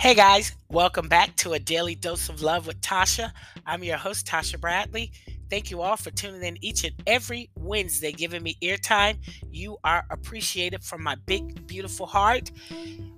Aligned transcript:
Hey 0.00 0.14
guys, 0.14 0.56
welcome 0.70 1.08
back 1.08 1.36
to 1.36 1.52
a 1.52 1.58
daily 1.58 1.94
dose 1.94 2.30
of 2.30 2.40
love 2.40 2.66
with 2.66 2.80
Tatia. 2.80 3.32
I'm 3.66 3.84
your 3.84 3.98
host, 3.98 4.26
Tatia 4.26 4.58
Bradley. 4.58 5.12
Thank 5.50 5.70
you 5.70 5.82
all 5.82 5.98
for 5.98 6.10
tuning 6.10 6.42
in 6.42 6.56
each 6.64 6.84
and 6.84 6.94
every 7.06 7.50
Wednesday, 7.54 8.10
giving 8.10 8.42
me 8.42 8.56
ear 8.62 8.78
time. 8.78 9.18
You 9.50 9.76
are 9.84 10.06
appreciated 10.08 10.82
from 10.82 11.02
my 11.02 11.16
big, 11.26 11.66
beautiful 11.66 12.06
heart. 12.06 12.50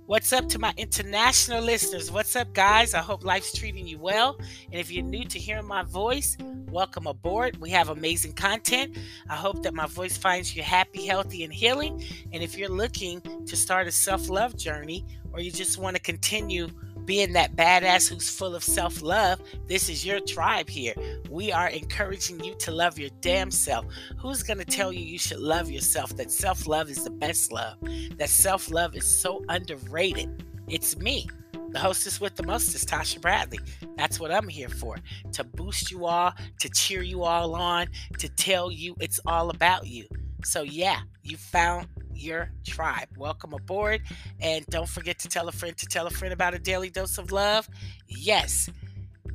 What's 0.07 0.33
up 0.33 0.49
to 0.49 0.59
my 0.59 0.73
international 0.75 1.63
listeners? 1.63 2.11
What's 2.11 2.35
up, 2.35 2.51
guys? 2.51 2.93
I 2.93 2.99
hope 2.99 3.23
life's 3.23 3.57
treating 3.57 3.87
you 3.87 3.97
well. 3.97 4.35
And 4.69 4.75
if 4.77 4.91
you're 4.91 5.05
new 5.05 5.23
to 5.23 5.39
hearing 5.39 5.65
my 5.65 5.83
voice, 5.83 6.35
welcome 6.73 7.05
aboard. 7.05 7.55
We 7.57 7.69
have 7.69 7.89
amazing 7.89 8.33
content. 8.33 8.97
I 9.29 9.35
hope 9.35 9.61
that 9.63 9.75
my 9.75 9.85
voice 9.85 10.17
finds 10.17 10.55
you 10.55 10.63
happy, 10.63 11.05
healthy, 11.05 11.43
and 11.43 11.53
healing. 11.53 12.03
And 12.33 12.41
if 12.41 12.57
you're 12.57 12.67
looking 12.67 13.21
to 13.45 13.55
start 13.55 13.87
a 13.87 13.91
self 13.91 14.27
love 14.29 14.57
journey 14.57 15.05
or 15.31 15.39
you 15.39 15.51
just 15.51 15.77
want 15.77 15.95
to 15.95 16.01
continue 16.01 16.67
being 17.05 17.33
that 17.33 17.55
badass 17.55 18.09
who's 18.09 18.29
full 18.29 18.55
of 18.55 18.63
self 18.63 19.03
love, 19.03 19.39
this 19.67 19.87
is 19.87 20.03
your 20.03 20.19
tribe 20.19 20.67
here. 20.67 20.95
We 21.29 21.51
are 21.51 21.67
encouraging 21.69 22.43
you 22.43 22.55
to 22.55 22.71
love 22.71 22.97
your 22.97 23.11
damn 23.21 23.51
self. 23.51 23.85
Who's 24.17 24.41
going 24.41 24.59
to 24.59 24.65
tell 24.65 24.91
you 24.91 25.01
you 25.01 25.19
should 25.19 25.39
love 25.39 25.69
yourself? 25.69 26.15
That 26.17 26.31
self 26.31 26.65
love 26.65 26.89
is 26.89 27.03
the 27.03 27.11
best 27.11 27.51
love, 27.51 27.77
that 28.17 28.29
self 28.29 28.71
love 28.71 28.95
is 28.95 29.05
so 29.05 29.43
underrated. 29.47 30.43
It's 30.67 30.97
me. 30.97 31.27
The 31.73 31.79
hostess 31.79 32.21
with 32.21 32.35
the 32.35 32.43
most 32.43 32.75
is 32.75 32.85
Tatia 32.85 33.19
Bradley. 33.19 33.59
That's 33.97 34.19
what 34.19 34.31
I'm 34.31 34.47
here 34.47 34.69
for 34.69 34.97
to 35.31 35.43
boost 35.43 35.89
you 35.89 36.05
all, 36.05 36.31
to 36.59 36.69
cheer 36.69 37.01
you 37.01 37.23
all 37.23 37.55
on, 37.55 37.87
to 38.19 38.29
tell 38.29 38.71
you 38.71 38.95
it's 38.99 39.19
all 39.25 39.49
about 39.49 39.87
you. 39.87 40.05
So, 40.43 40.61
yeah, 40.61 40.99
you 41.23 41.35
found 41.35 41.87
your 42.13 42.51
tribe. 42.63 43.07
Welcome 43.17 43.53
aboard. 43.53 44.03
And 44.39 44.63
don't 44.67 44.87
forget 44.87 45.17
to 45.19 45.27
tell 45.27 45.47
a 45.47 45.51
friend 45.51 45.75
to 45.77 45.87
tell 45.87 46.05
a 46.05 46.11
friend 46.11 46.31
about 46.31 46.53
a 46.53 46.59
daily 46.59 46.91
dose 46.91 47.17
of 47.17 47.31
love. 47.31 47.67
Yes, 48.07 48.69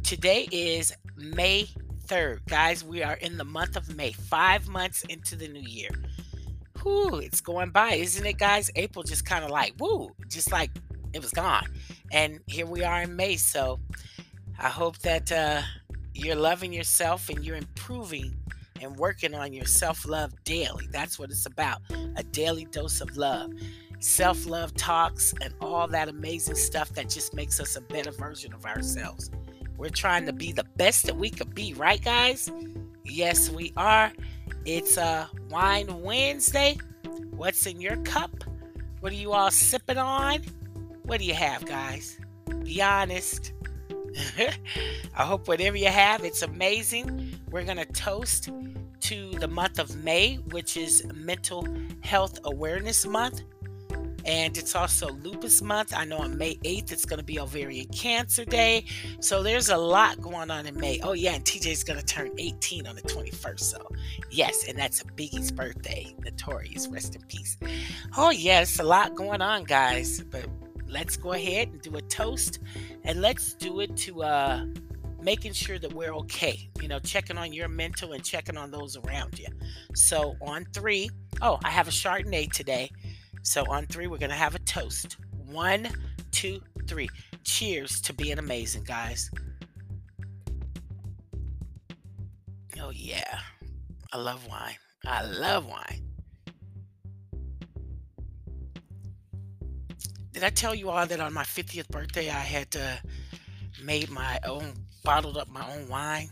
today 0.04 0.48
is 0.52 0.92
May 1.16 1.66
3rd. 2.06 2.46
Guys, 2.46 2.84
we 2.84 3.02
are 3.02 3.14
in 3.14 3.36
the 3.36 3.44
month 3.44 3.74
of 3.74 3.96
May, 3.96 4.12
five 4.12 4.68
months 4.68 5.02
into 5.08 5.34
the 5.34 5.48
new 5.48 5.68
year. 5.68 5.91
Whew, 6.82 7.16
it's 7.16 7.41
going 7.41 7.70
by, 7.70 7.94
isn't 7.94 8.24
it, 8.24 8.38
guys? 8.38 8.70
April 8.76 9.02
just 9.02 9.26
kind 9.26 9.44
of 9.44 9.50
like, 9.50 9.74
woo, 9.80 10.14
just 10.28 10.52
like 10.52 10.70
it 11.12 11.22
was 11.22 11.30
gone. 11.30 11.66
And 12.12 12.40
here 12.46 12.66
we 12.66 12.82
are 12.82 13.02
in 13.02 13.16
May. 13.16 13.36
So 13.36 13.80
I 14.58 14.68
hope 14.68 14.98
that 14.98 15.30
uh, 15.30 15.62
you're 16.14 16.36
loving 16.36 16.72
yourself 16.72 17.28
and 17.28 17.44
you're 17.44 17.56
improving 17.56 18.34
and 18.80 18.96
working 18.96 19.34
on 19.34 19.52
your 19.52 19.66
self 19.66 20.06
love 20.06 20.32
daily. 20.44 20.88
That's 20.90 21.18
what 21.18 21.30
it's 21.30 21.46
about 21.46 21.80
a 22.16 22.22
daily 22.22 22.64
dose 22.66 23.00
of 23.00 23.16
love. 23.16 23.52
Self 24.00 24.46
love 24.46 24.74
talks 24.74 25.34
and 25.40 25.52
all 25.60 25.88
that 25.88 26.08
amazing 26.08 26.54
stuff 26.54 26.90
that 26.90 27.08
just 27.08 27.34
makes 27.34 27.58
us 27.60 27.76
a 27.76 27.80
better 27.80 28.12
version 28.12 28.52
of 28.52 28.64
ourselves. 28.64 29.30
We're 29.76 29.90
trying 29.90 30.26
to 30.26 30.32
be 30.32 30.52
the 30.52 30.64
best 30.76 31.06
that 31.06 31.16
we 31.16 31.30
could 31.30 31.54
be, 31.54 31.72
right, 31.74 32.02
guys? 32.02 32.50
Yes, 33.04 33.48
we 33.48 33.72
are. 33.76 34.12
It's 34.64 34.96
a 34.96 35.28
Wine 35.50 36.02
Wednesday. 36.02 36.78
What's 37.30 37.64
in 37.66 37.80
your 37.80 37.96
cup? 37.98 38.32
What 39.00 39.12
are 39.12 39.16
you 39.16 39.32
all 39.32 39.50
sipping 39.50 39.98
on? 39.98 40.42
What 41.08 41.20
do 41.20 41.24
you 41.24 41.32
have, 41.32 41.64
guys? 41.64 42.20
Be 42.64 42.82
honest. 42.82 43.54
I 45.16 45.24
hope 45.24 45.48
whatever 45.48 45.78
you 45.78 45.88
have, 45.88 46.22
it's 46.22 46.42
amazing. 46.42 47.32
We're 47.50 47.64
going 47.64 47.78
to 47.78 47.86
toast 47.86 48.50
to 49.00 49.30
the 49.38 49.48
month 49.48 49.78
of 49.78 50.04
May, 50.04 50.34
which 50.50 50.76
is 50.76 51.06
Mental 51.14 51.66
Health 52.02 52.40
Awareness 52.44 53.06
Month. 53.06 53.40
And 54.26 54.58
it's 54.58 54.74
also 54.74 55.08
Lupus 55.08 55.62
Month. 55.62 55.94
I 55.96 56.04
know 56.04 56.18
on 56.18 56.36
May 56.36 56.56
8th, 56.56 56.92
it's 56.92 57.06
going 57.06 57.20
to 57.20 57.24
be 57.24 57.40
Ovarian 57.40 57.86
Cancer 57.86 58.44
Day. 58.44 58.84
So 59.20 59.42
there's 59.42 59.70
a 59.70 59.78
lot 59.78 60.20
going 60.20 60.50
on 60.50 60.66
in 60.66 60.78
May. 60.78 61.00
Oh, 61.02 61.14
yeah, 61.14 61.32
and 61.32 61.42
TJ's 61.42 61.84
going 61.84 61.98
to 61.98 62.04
turn 62.04 62.32
18 62.36 62.86
on 62.86 62.97
the 62.97 63.02
21st. 63.02 63.60
So, 63.60 63.78
yes, 64.30 64.68
and 64.68 64.76
that's 64.76 65.02
Biggie's 65.16 65.52
birthday. 65.52 66.14
Notorious, 66.22 66.86
rest 66.88 67.14
in 67.14 67.22
peace. 67.22 67.56
Oh, 68.14 68.28
yeah, 68.28 68.60
it's 68.60 68.78
a 68.78 68.84
lot 68.84 69.14
going 69.14 69.41
on, 69.41 69.64
guys. 69.64 70.20
But 70.20 70.44
let's 70.88 71.16
go 71.16 71.32
ahead 71.32 71.69
and 71.69 71.81
do 71.81 71.97
a 71.97 72.03
toast. 72.03 72.60
And 73.04 73.21
let's 73.21 73.54
do 73.54 73.81
it 73.81 73.97
to 73.99 74.22
uh, 74.22 74.65
making 75.21 75.53
sure 75.53 75.78
that 75.78 75.93
we're 75.93 76.15
okay, 76.15 76.69
you 76.81 76.88
know, 76.88 76.99
checking 76.99 77.38
on 77.38 77.53
your 77.53 77.69
mental 77.69 78.12
and 78.12 78.25
checking 78.25 78.56
on 78.56 78.71
those 78.71 78.97
around 78.97 79.38
you. 79.38 79.47
So 79.94 80.37
on 80.41 80.65
three, 80.72 81.10
oh, 81.43 81.59
I 81.65 81.71
have 81.71 81.88
a 81.88 81.93
Chardonnay 81.93 82.50
today. 82.53 82.91
So 83.43 83.65
on 83.71 83.87
three, 83.87 84.06
we're 84.06 84.19
going 84.19 84.31
to 84.31 84.37
have 84.37 84.54
a 84.54 84.60
toast. 84.60 85.16
One, 85.47 85.88
two, 86.31 86.60
three. 86.87 87.09
Cheers 87.44 88.00
to 88.03 88.12
being 88.12 88.38
amazing, 88.38 88.84
guys. 88.84 89.31
Oh, 92.81 92.91
yeah. 92.91 93.41
I 94.12 94.19
love 94.19 94.47
wine. 94.48 94.77
I 95.06 95.25
love 95.25 95.66
wine. 95.66 96.07
Did 100.38 100.47
I 100.47 100.50
tell 100.50 100.72
you 100.72 100.88
all 100.88 101.04
that 101.04 101.19
on 101.19 101.34
my 101.34 101.43
50th 101.43 101.88
birthday 101.88 102.31
I 102.31 102.38
had 102.38 102.76
uh, 102.76 102.94
made 103.82 104.09
my 104.09 104.38
own 104.47 104.72
bottled 105.03 105.37
up 105.37 105.49
my 105.49 105.69
own 105.69 105.88
wine 105.88 106.31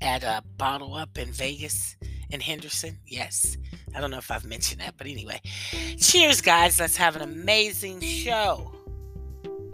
at 0.00 0.22
a 0.22 0.44
bottle 0.58 0.94
up 0.94 1.18
in 1.18 1.32
Vegas 1.32 1.96
in 2.30 2.38
Henderson. 2.38 2.96
Yes. 3.04 3.56
I 3.96 4.00
don't 4.00 4.12
know 4.12 4.18
if 4.18 4.30
I've 4.30 4.44
mentioned 4.44 4.80
that, 4.80 4.94
but 4.96 5.08
anyway. 5.08 5.40
Cheers, 5.98 6.40
guys. 6.40 6.78
Let's 6.78 6.96
have 6.96 7.16
an 7.16 7.22
amazing 7.22 8.00
show. 8.00 8.70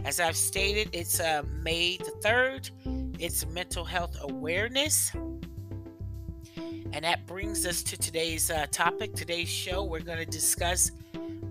As 0.03 0.19
I've 0.19 0.35
stated, 0.35 0.89
it's 0.91 1.19
uh, 1.19 1.43
May 1.61 1.97
the 1.97 2.11
3rd. 2.23 2.71
It's 3.19 3.45
mental 3.45 3.85
health 3.85 4.17
awareness. 4.21 5.11
And 6.55 7.03
that 7.03 7.27
brings 7.27 7.67
us 7.67 7.83
to 7.83 7.97
today's 7.99 8.49
uh, 8.49 8.65
topic. 8.71 9.13
Today's 9.13 9.49
show, 9.49 9.83
we're 9.83 9.99
going 9.99 10.17
to 10.17 10.25
discuss 10.25 10.89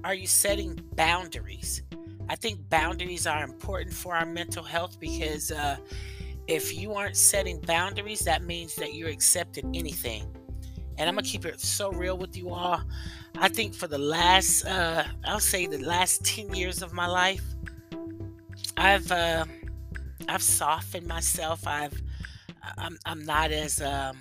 are 0.05 0.15
you 0.15 0.27
setting 0.27 0.79
boundaries? 0.95 1.83
I 2.29 2.37
think 2.37 2.69
boundaries 2.69 3.27
are 3.27 3.43
important 3.43 3.95
for 3.95 4.15
our 4.15 4.27
mental 4.27 4.63
health 4.63 5.01
because 5.01 5.51
uh, 5.51 5.79
if 6.47 6.77
you 6.77 6.93
aren't 6.93 7.17
setting 7.17 7.59
boundaries, 7.61 8.21
that 8.21 8.43
means 8.43 8.75
that 8.77 8.95
you're 8.95 9.09
accepting 9.09 9.75
anything. 9.75 10.25
And 10.99 11.09
I'm 11.09 11.17
gonna 11.17 11.27
keep 11.27 11.47
it 11.47 11.59
so 11.59 11.91
real 11.91 12.19
with 12.19 12.37
you 12.37 12.51
all. 12.51 12.83
I 13.37 13.49
think 13.49 13.75
for 13.75 13.89
the 13.89 13.99
last, 13.99 14.67
uh, 14.67 15.05
I'll 15.25 15.41
say 15.41 15.67
the 15.67 15.79
last 15.79 16.25
ten 16.25 16.55
years 16.55 16.83
of 16.83 16.93
my 16.93 17.07
life, 17.07 17.43
I've 18.77 19.11
uh, 19.11 19.47
I've 20.29 20.43
softened 20.43 21.07
myself. 21.07 21.67
I've 21.67 22.01
I'm 22.79 22.99
I'm 23.07 23.25
not 23.25 23.51
as 23.51 23.81
um, 23.81 24.17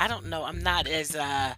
I 0.00 0.08
don't 0.08 0.26
know. 0.26 0.44
I'm 0.44 0.62
not 0.62 0.88
as 0.88 1.14
uh, 1.14 1.54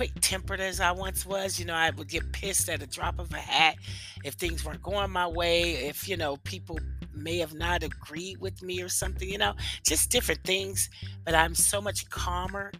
quick 0.00 0.12
tempered 0.22 0.60
as 0.60 0.80
I 0.80 0.92
once 0.92 1.26
was. 1.26 1.60
You 1.60 1.66
know, 1.66 1.74
I 1.74 1.90
would 1.90 2.08
get 2.08 2.32
pissed 2.32 2.70
at 2.70 2.82
a 2.82 2.86
drop 2.86 3.18
of 3.18 3.30
a 3.34 3.36
hat 3.36 3.76
if 4.24 4.32
things 4.32 4.64
weren't 4.64 4.82
going 4.82 5.10
my 5.10 5.26
way. 5.26 5.72
If 5.72 6.08
you 6.08 6.16
know 6.16 6.38
people 6.38 6.78
may 7.12 7.36
have 7.36 7.52
not 7.52 7.82
agreed 7.82 8.40
with 8.40 8.62
me 8.62 8.80
or 8.80 8.88
something, 8.88 9.28
you 9.28 9.36
know, 9.36 9.52
just 9.84 10.10
different 10.10 10.42
things. 10.42 10.88
But 11.22 11.34
I'm 11.34 11.54
so 11.54 11.82
much 11.82 12.08
calmer 12.08 12.72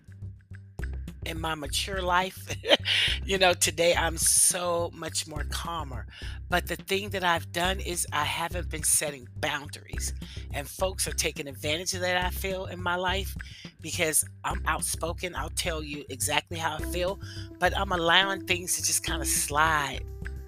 in 1.26 1.38
my 1.38 1.54
mature 1.54 2.00
life. 2.00 2.56
you 3.26 3.36
know, 3.36 3.53
today 3.53 3.94
I'm 3.94 4.16
so 4.16 4.91
much 4.94 5.26
more 5.26 5.44
calmer. 5.50 6.06
But 6.48 6.69
the 6.69 6.76
thing 6.76 7.10
that 7.10 7.22
I've 7.22 7.53
done 7.53 7.80
is 7.80 8.06
I 8.14 8.25
haven't 8.25 8.70
been 8.70 8.82
setting 8.82 9.28
boundaries. 9.36 10.14
And 10.54 10.66
folks 10.66 11.06
are 11.06 11.12
taking 11.12 11.48
advantage 11.48 11.92
of 11.92 12.00
that, 12.00 12.16
I 12.16 12.30
feel, 12.30 12.64
in 12.64 12.82
my 12.82 12.97
life 12.97 13.36
because 13.80 14.24
I'm 14.44 14.62
outspoken. 14.66 15.34
I'll 15.34 15.50
tell 15.50 15.82
you 15.82 16.04
exactly 16.08 16.58
how 16.58 16.76
I 16.76 16.82
feel, 16.92 17.21
but 17.59 17.77
I'm 17.77 17.92
allowing 17.92 18.47
things 18.47 18.77
to 18.77 18.82
just 18.82 19.04
kind 19.04 19.21
of 19.22 19.28
slide 19.28 20.00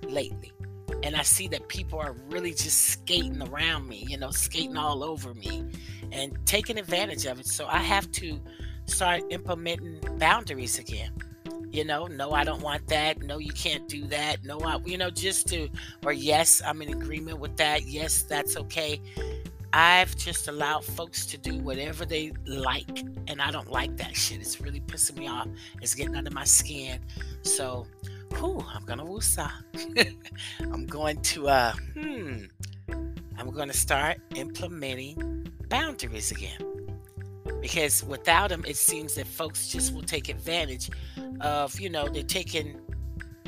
lately 0.08 0.52
and 1.02 1.17
I 1.17 1.23
see 1.23 1.49
that 1.49 1.69
people 1.69 1.99
are 1.99 2.12
really 2.29 2.52
just 2.52 2.79
skating 2.87 3.43
around 3.43 3.88
me, 3.88 4.05
you 4.08 4.17
know, 4.17 4.31
skating 4.31 4.76
all 4.76 5.02
over 5.02 5.34
me 5.34 5.64
and 6.12 6.37
taking 6.46 6.79
advantage 6.79 7.26
of 7.26 7.40
it. 7.40 7.46
So 7.46 7.67
I 7.67 7.79
have 7.79 8.11
to 8.12 8.40
start 8.87 9.23
implementing 9.31 10.00
boundaries 10.19 10.79
again. 10.79 11.12
You 11.70 11.84
know, 11.84 12.06
no, 12.06 12.32
I 12.32 12.44
don't 12.44 12.61
want 12.61 12.87
that. 12.88 13.23
No, 13.23 13.38
you 13.38 13.52
can't 13.52 13.88
do 13.88 14.06
that. 14.08 14.44
No, 14.44 14.61
I, 14.61 14.79
you 14.84 14.99
know, 14.99 15.11
just 15.11 15.49
to, 15.49 15.70
or 16.05 16.12
yes, 16.12 16.61
I'm 16.64 16.82
in 16.82 16.90
agreement 16.90 17.38
with 17.38 17.56
that. 17.56 17.87
Yes, 17.87 18.23
that's 18.23 18.56
okay. 18.58 19.00
I've 19.72 20.14
just 20.16 20.48
allowed 20.48 20.84
folks 20.84 21.24
to 21.26 21.38
do 21.38 21.58
whatever 21.58 22.04
they 22.04 22.32
like, 22.46 23.04
and 23.26 23.40
I 23.40 23.50
don't 23.50 23.70
like 23.70 23.96
that 23.96 24.14
shit. 24.14 24.40
It's 24.40 24.60
really 24.60 24.80
pissing 24.80 25.19
me 25.19 25.28
off. 25.28 25.48
It's 25.80 25.94
getting 25.94 26.14
under 26.14 26.30
my 26.30 26.44
skin. 26.44 27.00
So 27.42 27.86
whew, 28.34 28.64
I'm 28.74 28.84
gonna 28.84 29.04
woosah. 29.04 29.50
I'm 30.60 30.86
going 30.86 31.20
to 31.22 31.48
uh 31.48 31.72
hmm 31.94 32.44
I'm 33.38 33.50
gonna 33.50 33.72
start 33.72 34.19
implementing 34.34 35.48
boundaries 35.69 36.30
again. 36.30 36.60
Because 37.60 38.04
without 38.04 38.50
them 38.50 38.64
it 38.66 38.76
seems 38.76 39.14
that 39.14 39.26
folks 39.26 39.69
just 39.69 39.94
will 39.94 40.02
take 40.02 40.28
advantage 40.28 40.90
of, 41.40 41.78
you 41.80 41.88
know, 41.88 42.08
they're 42.08 42.22
taking 42.22 42.78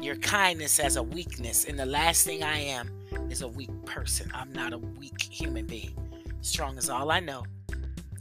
your 0.01 0.17
kindness 0.17 0.79
as 0.81 0.97
a 0.97 1.03
weakness. 1.03 1.65
And 1.67 1.79
the 1.79 1.87
last 1.87 2.25
thing 2.25 2.43
I 2.43 2.59
am 2.59 2.91
is 3.31 3.43
a 3.43 3.49
weak 3.49 3.71
person. 3.85 4.31
I'm 4.35 4.53
not 4.53 4.73
a 4.73 4.79
weak 4.79 5.21
human 5.21 5.67
being. 5.67 5.97
Strong 6.45 6.77
is 6.77 6.91
all 6.91 7.11
I 7.11 7.21
know. 7.21 7.43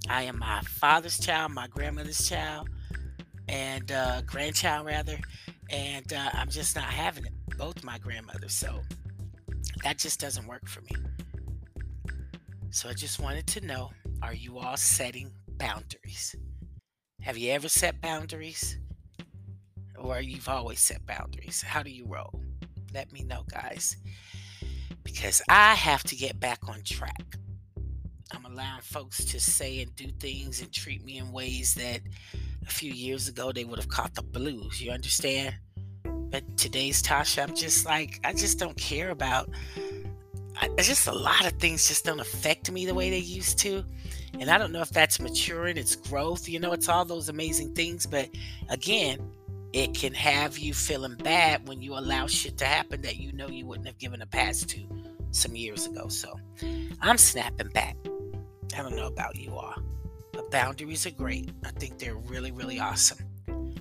I 0.10 0.24
am 0.24 0.40
my 0.40 0.62
father's 0.62 1.20
child, 1.20 1.52
my 1.52 1.68
grandmother's 1.68 2.26
child, 2.28 2.70
and 3.50 3.92
uh, 3.92 4.22
grandchild 4.22 4.86
rather, 4.86 5.20
and 5.70 6.12
uh, 6.14 6.30
I'm 6.32 6.50
just 6.50 6.74
not 6.74 6.86
having 6.86 7.26
it. 7.26 7.34
Both 7.58 7.84
my 7.84 7.98
grandmothers, 7.98 8.54
so 8.54 8.80
that 9.84 9.98
just 9.98 10.22
doesn't 10.22 10.48
work 10.48 10.66
for 10.70 10.80
me. 10.84 10.92
So 12.70 12.88
I 12.88 12.94
just 12.94 13.20
wanted 13.20 13.46
to 13.48 13.68
know: 13.68 13.92
Are 14.22 14.34
you 14.34 14.58
all 14.58 14.78
setting 14.78 15.30
boundaries? 15.58 16.34
Have 17.22 17.38
you 17.38 17.52
ever 17.52 17.68
set 17.68 18.00
boundaries? 18.00 18.80
Or 20.00 20.22
you've 20.22 20.48
always 20.48 20.80
set 20.80 21.06
boundaries? 21.06 21.62
How 21.62 21.84
do 21.84 21.92
you 21.92 22.06
roll? 22.08 22.42
Let 22.94 23.12
me 23.12 23.24
know, 23.24 23.44
guys. 23.52 23.98
Because 25.04 25.42
I 25.50 25.74
have 25.76 26.04
to 26.04 26.16
get 26.16 26.40
back 26.40 26.70
on 26.70 26.84
track. 26.84 27.38
I'm 28.34 28.46
allowing 28.46 28.82
folks 28.82 29.24
to 29.26 29.40
say 29.40 29.82
and 29.82 29.96
do 29.96 30.08
things 30.20 30.62
and 30.62 30.72
treat 30.72 31.04
me 31.06 31.18
in 31.18 31.32
ways 31.32 31.76
that 31.76 32.02
a 32.66 32.72
few 32.72 32.92
years 32.92 33.28
ago 33.28 33.52
they 33.52 33.64
would 33.64 33.78
have 33.78 33.90
caught 33.90 34.16
the 34.16 34.24
blues. 34.24 34.82
You 34.82 34.92
understand? 34.92 35.56
But 36.04 36.58
today's 36.58 37.04
Tatia, 37.04 37.48
I'm 37.48 37.56
just 37.56 37.86
like, 37.86 38.20
I 38.24 38.34
just 38.34 38.58
don't 38.58 38.76
care 38.76 39.12
about. 39.12 39.50
I, 40.60 40.70
just 40.82 41.08
a 41.08 41.12
lot 41.12 41.46
of 41.46 41.54
things 41.54 41.88
just 41.88 42.06
don't 42.06 42.20
affect 42.20 42.72
me 42.72 42.86
the 42.86 42.94
way 42.94 43.10
they 43.10 43.20
used 43.20 43.60
to. 43.60 43.84
And 44.40 44.50
I 44.50 44.58
don't 44.58 44.72
know 44.72 44.82
if 44.82 44.90
that's 44.90 45.20
maturing, 45.20 45.78
it's 45.78 45.96
growth, 45.96 46.50
you 46.50 46.60
know, 46.60 46.74
it's 46.74 46.90
all 46.90 47.06
those 47.06 47.30
amazing 47.30 47.76
things. 47.76 48.08
But 48.08 48.30
again, 48.70 49.20
it 49.74 49.94
can 49.94 50.14
have 50.14 50.58
you 50.58 50.74
feeling 50.74 51.16
bad 51.16 51.68
when 51.68 51.82
you 51.82 51.94
allow 51.94 52.28
shit 52.28 52.58
to 52.60 52.66
happen 52.66 53.02
that 53.02 53.18
you 53.18 53.32
know 53.34 53.48
you 53.48 53.66
wouldn't 53.66 53.88
have 53.88 53.98
given 54.00 54.22
a 54.22 54.28
pass 54.28 54.62
to 54.62 54.80
some 55.32 55.56
years 55.56 55.86
ago. 55.86 56.08
So 56.08 56.40
I'm 57.02 57.18
snapping 57.18 57.70
back. 57.70 57.96
I 58.76 58.82
don't 58.82 58.96
know 58.96 59.08
about 59.08 59.36
you 59.36 59.54
all, 59.56 59.76
but 60.32 60.50
boundaries 60.52 61.06
are 61.06 61.12
great. 61.12 61.52
I 61.66 61.72
think 61.72 62.00
they're 62.00 62.16
really, 62.16 62.52
really 62.52 62.80
awesome 62.80 63.18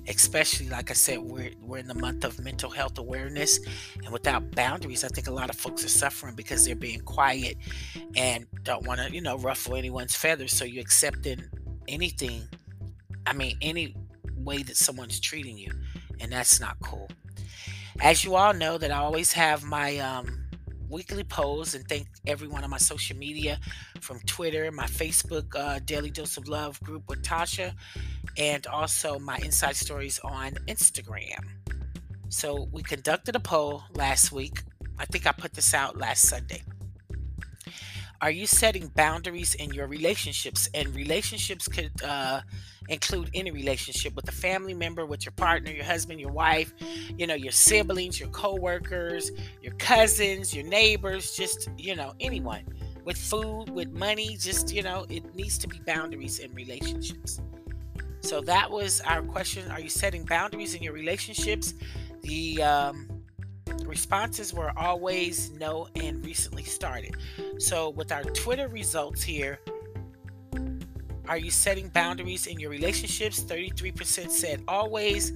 especially 0.09 0.69
like 0.69 0.91
I 0.91 0.95
said, 0.95 1.19
we're 1.19 1.51
we're 1.61 1.79
in 1.79 1.87
the 1.87 1.95
month 1.95 2.25
of 2.25 2.39
mental 2.41 2.71
health 2.71 2.99
awareness, 2.99 3.61
and 4.03 4.13
without 4.13 4.51
boundaries, 4.53 5.05
I 5.05 5.09
think 5.09 5.27
a 5.27 5.33
lot 5.33 5.51
of 5.51 5.57
folks 5.57 5.85
are 5.85 5.89
suffering 5.89 6.35
because 6.35 6.65
they're 6.65 6.75
being 6.75 7.01
quiet 7.01 7.57
and 8.17 8.47
don't 8.65 8.87
want 8.87 9.01
to, 9.01 9.13
you 9.13 9.21
know, 9.21 9.39
ruffle 9.39 9.77
anyone's 9.77 10.17
feathers. 10.17 10.53
So 10.53 10.65
you're 10.65 10.83
accepting 10.83 11.45
anything, 11.89 12.43
I 13.27 13.33
mean, 13.33 13.57
any 13.61 13.95
way 14.37 14.63
that 14.65 14.77
someone's 14.77 15.21
treating 15.21 15.57
you, 15.57 15.71
and 16.21 16.33
that's 16.33 16.61
not 16.61 16.77
cool. 16.83 17.09
As 18.01 18.25
you 18.25 18.35
all 18.35 18.55
know, 18.55 18.79
that 18.79 18.91
I 18.91 18.99
always 18.99 19.33
have 19.33 19.63
my 19.63 19.99
um, 19.99 20.42
weekly 20.93 21.25
polls 21.25 21.75
and 21.75 21.89
thank 21.89 22.07
everyone 22.27 22.63
on 22.63 22.71
my 22.71 22.77
social 22.77 23.17
media 23.17 23.59
from 24.01 24.21
Twitter, 24.27 24.71
my 24.71 24.85
Facebook 24.85 25.57
uh, 25.57 25.81
Daily 25.87 26.11
Dose 26.11 26.37
of 26.37 26.49
Love 26.49 26.79
group 26.83 27.09
with 27.09 27.23
Tatia, 27.23 27.73
and 28.37 28.67
also 28.67 29.19
my 29.19 29.39
Inside 29.39 29.75
Stories 29.75 30.21
on 30.23 30.53
Instagram. 30.69 31.45
So 32.29 32.69
we 32.71 32.83
conducted 32.83 33.35
a 33.35 33.41
poll 33.41 33.85
last 33.95 34.33
week. 34.33 34.63
I 34.99 35.07
think 35.07 35.27
I 35.27 35.33
put 35.33 35.55
this 35.55 35.73
out 35.73 35.97
last 35.97 36.29
Sunday. 36.29 36.63
Are 38.21 38.31
you 38.31 38.47
setting 38.47 38.89
boundaries 38.89 39.55
in 39.55 39.73
your 39.73 39.87
relationships? 39.87 40.69
And 40.75 40.95
relationships 40.95 41.69
could 41.69 41.91
uh, 42.05 42.43
include 42.93 43.31
any 43.35 43.51
relationship 43.51 44.15
with 44.15 44.29
a 44.29 44.33
family 44.33 44.75
member, 44.75 45.07
with 45.07 45.25
your 45.25 45.33
partner, 45.33 45.71
your 45.71 45.85
husband, 45.85 46.21
your 46.21 46.33
wife, 46.33 46.73
you 47.17 47.27
know, 47.27 47.35
your 47.35 47.53
siblings, 47.53 48.21
your 48.21 48.29
coworkers, 48.29 49.31
your 49.61 49.75
cousins, 49.75 50.55
your 50.55 50.67
neighbors, 50.67 51.37
just, 51.37 51.69
you 51.79 51.97
know, 51.97 52.15
anyone. 52.21 52.65
With 53.05 53.17
food, 53.17 53.69
with 53.71 53.91
money, 53.91 54.37
just, 54.39 54.73
you 54.73 54.83
know, 54.83 55.07
it 55.09 55.35
needs 55.35 55.59
to 55.59 55.69
be 55.69 55.81
boundaries 55.87 56.39
in 56.39 56.55
relationships. 56.55 57.41
So 58.21 58.41
that 58.43 58.71
was 58.71 59.01
our 59.01 59.23
question. 59.23 59.69
Are 59.73 59.81
you 59.81 59.89
setting 59.89 60.25
boundaries 60.25 60.75
in 60.75 60.83
your 60.83 60.93
relationships? 60.93 61.75
The 62.21 62.63
um, 62.63 63.09
responses 63.85 64.55
were 64.55 64.73
always 64.77 65.51
no 65.53 65.89
and 65.97 66.25
recently 66.25 66.63
started. 66.63 67.17
So 67.59 67.91
with 67.91 68.13
our 68.13 68.23
Twitter 68.23 68.69
results 68.69 69.23
here, 69.23 69.59
are 71.33 71.39
you 71.39 71.51
setting 71.51 71.89
boundaries 71.89 72.47
in 72.47 72.61
your 72.61 72.69
relationships? 72.69 73.43
33% 73.43 74.31
said 74.31 74.63
always, 74.69 75.33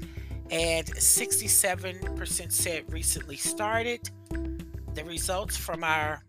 and 0.50 0.86
67% 0.86 2.52
said 2.52 2.92
recently 2.92 3.36
started. 3.36 4.10
The 4.92 5.04
results 5.04 5.56
from 5.56 5.82
our 5.82 6.22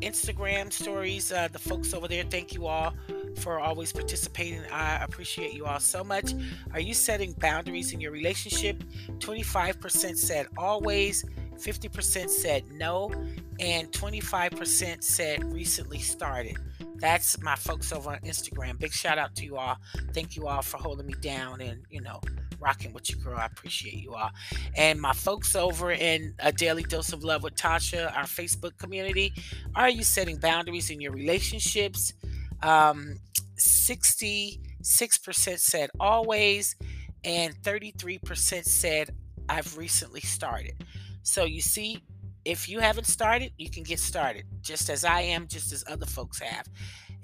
Instagram 0.00 0.72
stories, 0.72 1.30
uh, 1.30 1.46
the 1.52 1.58
folks 1.60 1.94
over 1.94 2.08
there, 2.08 2.24
thank 2.24 2.52
you 2.52 2.66
all 2.66 2.92
for 3.38 3.60
always 3.60 3.92
participating. 3.92 4.62
I 4.72 5.04
appreciate 5.04 5.52
you 5.52 5.66
all 5.66 5.78
so 5.78 6.02
much. 6.02 6.34
Are 6.72 6.80
you 6.80 6.94
setting 6.94 7.32
boundaries 7.34 7.92
in 7.92 8.00
your 8.00 8.10
relationship? 8.10 8.82
25% 9.20 10.16
said 10.16 10.48
always, 10.58 11.24
50% 11.58 12.28
said 12.28 12.64
no, 12.72 13.12
and 13.60 13.92
25% 13.92 15.04
said 15.04 15.52
recently 15.52 16.00
started. 16.00 16.56
That's 17.04 17.38
my 17.42 17.54
folks 17.54 17.92
over 17.92 18.12
on 18.12 18.18
Instagram. 18.20 18.78
Big 18.78 18.94
shout 18.94 19.18
out 19.18 19.36
to 19.36 19.44
you 19.44 19.58
all. 19.58 19.76
Thank 20.14 20.36
you 20.36 20.48
all 20.48 20.62
for 20.62 20.78
holding 20.78 21.04
me 21.04 21.12
down 21.20 21.60
and, 21.60 21.82
you 21.90 22.00
know, 22.00 22.18
rocking 22.58 22.94
with 22.94 23.10
you, 23.10 23.16
girl. 23.16 23.36
I 23.36 23.44
appreciate 23.44 23.96
you 23.96 24.14
all. 24.14 24.30
And 24.74 24.98
my 24.98 25.12
folks 25.12 25.54
over 25.54 25.92
in 25.92 26.34
A 26.38 26.50
Daily 26.50 26.82
Dose 26.82 27.12
of 27.12 27.22
Love 27.22 27.42
with 27.42 27.56
Tatia, 27.56 28.10
our 28.16 28.24
Facebook 28.24 28.78
community, 28.78 29.34
are 29.74 29.90
you 29.90 30.02
setting 30.02 30.38
boundaries 30.38 30.88
in 30.88 30.98
your 30.98 31.12
relationships? 31.12 32.14
Um, 32.62 33.16
66% 33.58 35.58
said 35.58 35.90
always, 36.00 36.74
and 37.22 37.54
33% 37.56 38.64
said 38.64 39.10
I've 39.50 39.76
recently 39.76 40.22
started. 40.22 40.82
So 41.22 41.44
you 41.44 41.60
see, 41.60 42.02
if 42.44 42.68
you 42.68 42.80
haven't 42.80 43.06
started, 43.06 43.52
you 43.56 43.70
can 43.70 43.82
get 43.82 43.98
started, 43.98 44.44
just 44.60 44.88
as 44.90 45.04
I 45.04 45.22
am, 45.22 45.46
just 45.48 45.72
as 45.72 45.84
other 45.86 46.06
folks 46.06 46.40
have. 46.40 46.68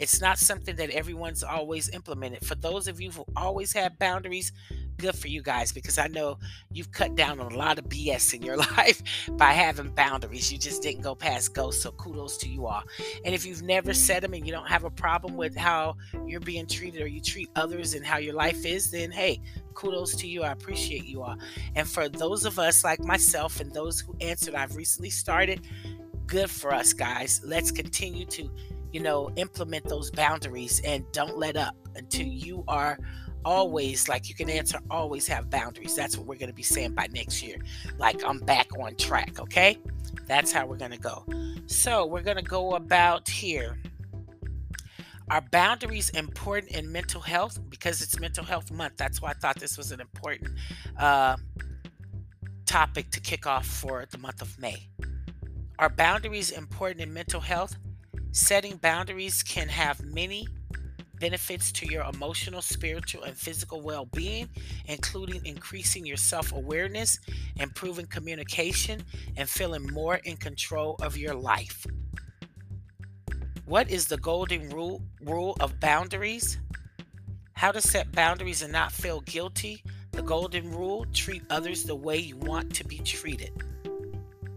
It's 0.01 0.21
not 0.21 0.39
something 0.39 0.77
that 0.77 0.91
everyone's 0.91 1.45
always 1.45 1.91
implemented. 1.91 2.45
For 2.47 2.55
those 2.55 2.89
of 2.89 3.01
you 3.01 3.11
who 3.11 3.25
always 3.37 3.73
have 3.75 3.99
boundaries, 3.99 4.51
good 4.97 5.15
for 5.15 5.29
you 5.29 5.43
guys 5.43 5.73
because 5.73 5.99
I 5.99 6.07
know 6.09 6.39
you've 6.73 6.91
cut 6.91 7.15
down 7.15 7.39
on 7.39 7.53
a 7.53 7.57
lot 7.57 7.79
of 7.79 7.85
BS 7.87 8.35
in 8.35 8.43
your 8.43 8.57
life 8.77 9.03
by 9.33 9.53
having 9.53 9.91
boundaries. 9.91 10.51
You 10.51 10.59
just 10.59 10.83
didn't 10.83 11.03
go 11.03 11.15
past 11.15 11.55
go. 11.55 11.71
So 11.71 11.93
kudos 11.93 12.39
to 12.39 12.49
you 12.49 12.67
all. 12.67 12.83
And 13.27 13.35
if 13.35 13.45
you've 13.45 13.63
never 13.63 13.93
set 13.93 14.23
them 14.23 14.33
and 14.33 14.47
you 14.47 14.53
don't 14.53 14.69
have 14.69 14.85
a 14.85 14.91
problem 14.91 15.37
with 15.37 15.55
how 15.55 15.97
you're 16.27 16.41
being 16.41 16.67
treated 16.67 17.03
or 17.03 17.07
you 17.07 17.21
treat 17.21 17.51
others 17.55 17.95
and 17.95 18.05
how 18.05 18.17
your 18.17 18.35
life 18.35 18.65
is, 18.65 18.91
then 18.91 19.11
hey, 19.11 19.41
kudos 19.75 20.15
to 20.17 20.27
you. 20.27 20.43
I 20.43 20.53
appreciate 20.53 21.05
you 21.05 21.23
all. 21.23 21.37
And 21.75 21.87
for 21.87 22.09
those 22.09 22.47
of 22.47 22.59
us 22.59 22.85
like 22.85 23.01
myself 23.01 23.61
and 23.61 23.73
those 23.73 24.01
who 24.01 24.17
answered, 24.21 24.55
I've 24.55 24.77
recently 24.77 25.11
started. 25.11 25.61
Good 26.27 26.49
for 26.49 26.73
us, 26.73 26.93
guys. 26.93 27.41
Let's 27.45 27.71
continue 27.71 28.25
to, 28.27 28.49
you 28.93 29.01
know, 29.01 29.31
implement 29.37 29.89
those 29.89 30.11
boundaries 30.11 30.81
and 30.85 31.05
don't 31.13 31.39
let 31.39 31.57
up 31.57 31.77
until 31.97 32.27
you 32.27 32.65
are 32.69 32.99
always 33.45 34.09
like 34.09 34.29
you 34.29 34.35
can 34.35 34.51
answer 34.51 34.79
always 34.91 35.27
have 35.27 35.49
boundaries. 35.51 35.95
That's 35.95 36.17
what 36.17 36.27
we're 36.27 36.37
going 36.37 36.51
to 36.51 36.55
be 36.55 36.63
saying 36.63 36.95
by 36.95 37.09
next 37.13 37.43
year. 37.43 37.57
Like 37.99 38.23
i'm 38.25 38.39
back 38.39 38.69
on 38.79 38.97
track 38.97 39.41
okay? 39.41 39.79
That's 40.27 40.53
how 40.53 40.67
we're 40.67 40.77
going 40.77 40.91
to 40.91 40.99
go. 40.99 41.25
So 41.67 42.07
we're 42.07 42.23
going 42.23 42.37
to 42.37 42.43
go 42.43 42.73
about 42.73 43.29
here. 43.29 43.79
Are 45.31 45.41
boundaries 45.41 46.11
important 46.11 46.73
in 46.73 46.91
mental 46.91 47.21
health? 47.21 47.59
Because 47.69 48.03
it's 48.03 48.19
mental 48.19 48.45
health 48.45 48.71
month. 48.73 48.95
That's 48.97 49.23
why 49.23 49.31
i 49.31 49.35
thought 49.35 49.61
this 49.61 49.79
was 49.79 49.93
an 49.93 50.01
important 50.01 50.51
uh, 50.99 51.37
topic 52.67 53.11
to 53.13 53.21
kick 53.21 53.47
off 53.47 53.67
for 53.67 54.07
the 54.11 54.19
month 54.19 54.43
of 54.43 54.59
may. 54.59 54.89
Are 55.79 55.89
boundaries 55.89 56.51
important 56.51 57.01
in 57.01 57.15
mental 57.15 57.41
health 57.41 57.77
setting 58.33 58.77
boundaries 58.77 59.43
can 59.43 59.69
have 59.69 60.05
many 60.05 60.47
benefits 61.21 61.71
to 61.71 61.87
your 61.87 62.03
emotional, 62.05 62.63
spiritual, 62.63 63.23
and 63.25 63.37
physical 63.37 63.81
well 63.81 64.07
being, 64.07 64.49
including 64.87 65.45
increasing 65.45 66.07
your 66.07 66.17
self 66.17 66.53
awareness, 66.53 67.19
improving 67.57 68.07
communication, 68.07 69.03
and 69.37 69.49
feeling 69.49 69.87
more 69.93 70.17
in 70.25 70.37
control 70.37 70.97
of 71.03 71.17
your 71.17 71.35
life. 71.35 71.87
What 73.67 73.89
is 73.91 74.07
the 74.07 74.17
golden 74.17 74.71
rule, 74.71 75.03
rule 75.23 75.57
of 75.61 75.79
boundaries? 75.79 76.59
How 77.53 77.71
to 77.71 77.81
set 77.81 78.11
boundaries 78.13 78.63
and 78.63 78.73
not 78.73 78.91
feel 78.91 79.21
guilty. 79.21 79.85
The 80.13 80.23
golden 80.23 80.71
rule 80.71 81.07
treat 81.13 81.43
others 81.51 81.85
the 81.85 81.95
way 81.95 82.17
you 82.17 82.37
want 82.37 82.75
to 82.75 82.85
be 82.85 82.99
treated. 82.99 83.53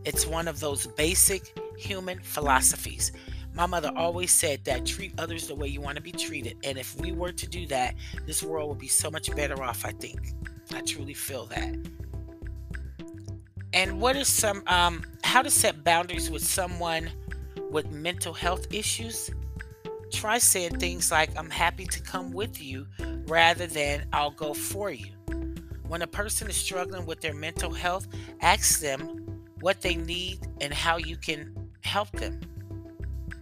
It's 0.05 0.25
one 0.25 0.47
of 0.47 0.59
those 0.59 0.87
basic 0.87 1.57
human 1.77 2.19
philosophies. 2.21 3.11
My 3.55 3.67
mother 3.67 3.91
always 3.95 4.31
said 4.31 4.63
that 4.65 4.85
treat 4.85 5.13
others 5.19 5.47
the 5.47 5.55
way 5.55 5.67
you 5.67 5.79
want 5.79 5.95
to 5.97 6.01
be 6.01 6.11
treated. 6.11 6.57
And 6.63 6.77
if 6.77 6.99
we 6.99 7.11
were 7.11 7.31
to 7.31 7.47
do 7.47 7.67
that, 7.67 7.93
this 8.25 8.41
world 8.41 8.69
would 8.69 8.79
be 8.79 8.87
so 8.87 9.11
much 9.11 9.33
better 9.35 9.61
off, 9.61 9.85
I 9.85 9.91
think. 9.91 10.33
I 10.73 10.81
truly 10.81 11.13
feel 11.13 11.45
that. 11.47 11.75
And 13.73 13.99
what 13.99 14.15
is 14.15 14.27
some, 14.27 14.63
um, 14.67 15.03
how 15.23 15.41
to 15.41 15.51
set 15.51 15.83
boundaries 15.83 16.31
with 16.31 16.43
someone 16.43 17.11
with 17.69 17.91
mental 17.91 18.33
health 18.33 18.67
issues? 18.71 19.29
Try 20.11 20.39
saying 20.39 20.79
things 20.79 21.11
like, 21.11 21.35
I'm 21.37 21.49
happy 21.49 21.85
to 21.85 22.01
come 22.01 22.31
with 22.31 22.61
you 22.61 22.87
rather 23.25 23.67
than 23.67 24.05
I'll 24.13 24.31
go 24.31 24.53
for 24.53 24.91
you. 24.91 25.11
When 25.87 26.01
a 26.01 26.07
person 26.07 26.49
is 26.49 26.55
struggling 26.55 27.05
with 27.05 27.21
their 27.21 27.33
mental 27.35 27.71
health, 27.71 28.07
ask 28.41 28.79
them 28.79 29.41
what 29.59 29.81
they 29.81 29.95
need 29.95 30.39
and 30.59 30.73
how 30.73 30.97
you 30.97 31.17
can 31.17 31.53
help 31.81 32.11
them. 32.11 32.39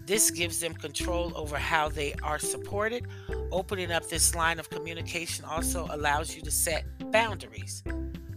This 0.05 0.31
gives 0.31 0.59
them 0.59 0.73
control 0.73 1.31
over 1.35 1.57
how 1.57 1.89
they 1.89 2.13
are 2.23 2.39
supported. 2.39 3.07
Opening 3.51 3.91
up 3.91 4.07
this 4.09 4.35
line 4.35 4.59
of 4.59 4.69
communication 4.69 5.45
also 5.45 5.87
allows 5.91 6.35
you 6.35 6.41
to 6.41 6.51
set 6.51 6.85
boundaries. 7.11 7.83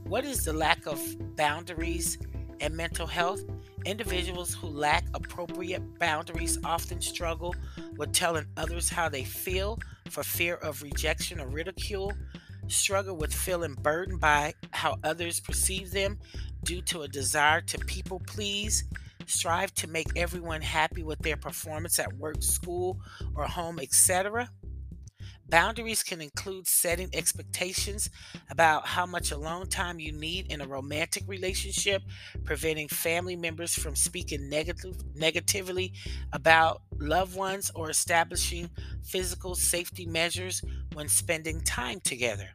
What 0.04 0.24
is 0.24 0.44
the 0.44 0.52
lack 0.52 0.86
of 0.86 1.00
boundaries 1.36 2.18
and 2.60 2.76
mental 2.76 3.06
health? 3.06 3.40
Individuals 3.84 4.54
who 4.54 4.68
lack 4.68 5.04
appropriate 5.14 5.98
boundaries 5.98 6.58
often 6.64 7.00
struggle 7.00 7.54
with 7.96 8.12
telling 8.12 8.46
others 8.56 8.88
how 8.88 9.08
they 9.08 9.24
feel 9.24 9.78
for 10.10 10.22
fear 10.22 10.56
of 10.56 10.82
rejection 10.82 11.40
or 11.40 11.48
ridicule, 11.48 12.12
struggle 12.68 13.16
with 13.16 13.32
feeling 13.32 13.74
burdened 13.74 14.20
by 14.20 14.54
how 14.70 14.96
others 15.04 15.40
perceive 15.40 15.90
them 15.90 16.18
due 16.62 16.82
to 16.82 17.02
a 17.02 17.08
desire 17.08 17.60
to 17.60 17.78
people 17.78 18.20
please, 18.26 18.84
strive 19.30 19.74
to 19.74 19.88
make 19.88 20.08
everyone 20.16 20.60
happy 20.60 21.02
with 21.02 21.18
their 21.20 21.36
performance 21.36 21.98
at 21.98 22.12
work, 22.14 22.42
school, 22.42 23.00
or 23.34 23.44
home, 23.44 23.78
etc. 23.78 24.48
Boundaries 25.48 26.02
can 26.02 26.22
include 26.22 26.66
setting 26.66 27.10
expectations 27.12 28.08
about 28.50 28.86
how 28.86 29.04
much 29.04 29.30
alone 29.30 29.68
time 29.68 30.00
you 30.00 30.10
need 30.10 30.50
in 30.50 30.62
a 30.62 30.66
romantic 30.66 31.22
relationship, 31.26 32.02
preventing 32.44 32.88
family 32.88 33.36
members 33.36 33.74
from 33.74 33.94
speaking 33.94 34.48
negative, 34.48 34.96
negatively 35.14 35.92
about 36.32 36.82
loved 36.98 37.36
ones, 37.36 37.70
or 37.74 37.90
establishing 37.90 38.70
physical 39.04 39.54
safety 39.54 40.06
measures 40.06 40.62
when 40.94 41.08
spending 41.08 41.60
time 41.60 42.00
together. 42.00 42.48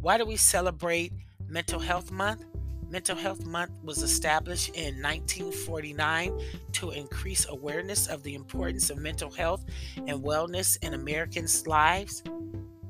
Why 0.00 0.16
do 0.16 0.24
we 0.24 0.36
celebrate 0.36 1.12
Mental 1.46 1.78
Health 1.78 2.10
Month? 2.10 2.44
Mental 2.92 3.16
Health 3.16 3.46
Month 3.46 3.70
was 3.82 4.02
established 4.02 4.68
in 4.74 5.00
1949 5.00 6.38
to 6.72 6.90
increase 6.90 7.48
awareness 7.48 8.06
of 8.06 8.22
the 8.22 8.34
importance 8.34 8.90
of 8.90 8.98
mental 8.98 9.30
health 9.30 9.64
and 9.96 10.22
wellness 10.22 10.76
in 10.84 10.92
Americans' 10.92 11.66
lives 11.66 12.22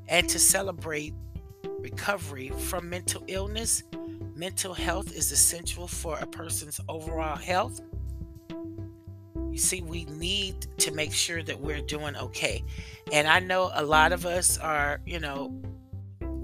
and 0.09 0.28
to 0.28 0.40
celebrate 0.40 1.14
recovery 1.78 2.49
from 2.49 2.90
mental 2.90 3.23
illness. 3.28 3.85
Mental 4.35 4.75
health 4.75 5.16
is 5.16 5.30
essential 5.30 5.87
for 5.87 6.18
a 6.18 6.26
person's 6.26 6.80
overall 6.88 7.37
health. 7.37 7.80
You 9.52 9.59
see, 9.59 9.82
we 9.82 10.06
need 10.06 10.66
to 10.78 10.90
make 10.90 11.12
sure 11.12 11.44
that 11.44 11.61
we're 11.61 11.80
doing 11.80 12.16
okay. 12.16 12.64
And 13.12 13.28
I 13.28 13.38
know 13.38 13.71
a 13.73 13.85
lot 13.85 14.11
of 14.11 14.26
us 14.26 14.59
are, 14.59 15.00
you 15.06 15.21
know, 15.21 15.54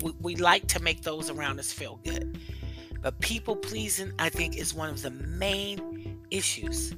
we, 0.02 0.12
we 0.20 0.36
like 0.36 0.68
to 0.68 0.80
make 0.80 1.02
those 1.02 1.28
around 1.28 1.58
us 1.58 1.72
feel 1.72 1.96
good. 2.04 2.38
But 3.00 3.18
people 3.20 3.56
pleasing, 3.56 4.12
I 4.18 4.28
think, 4.28 4.56
is 4.56 4.74
one 4.74 4.90
of 4.90 5.02
the 5.02 5.10
main 5.10 6.18
issues. 6.30 6.94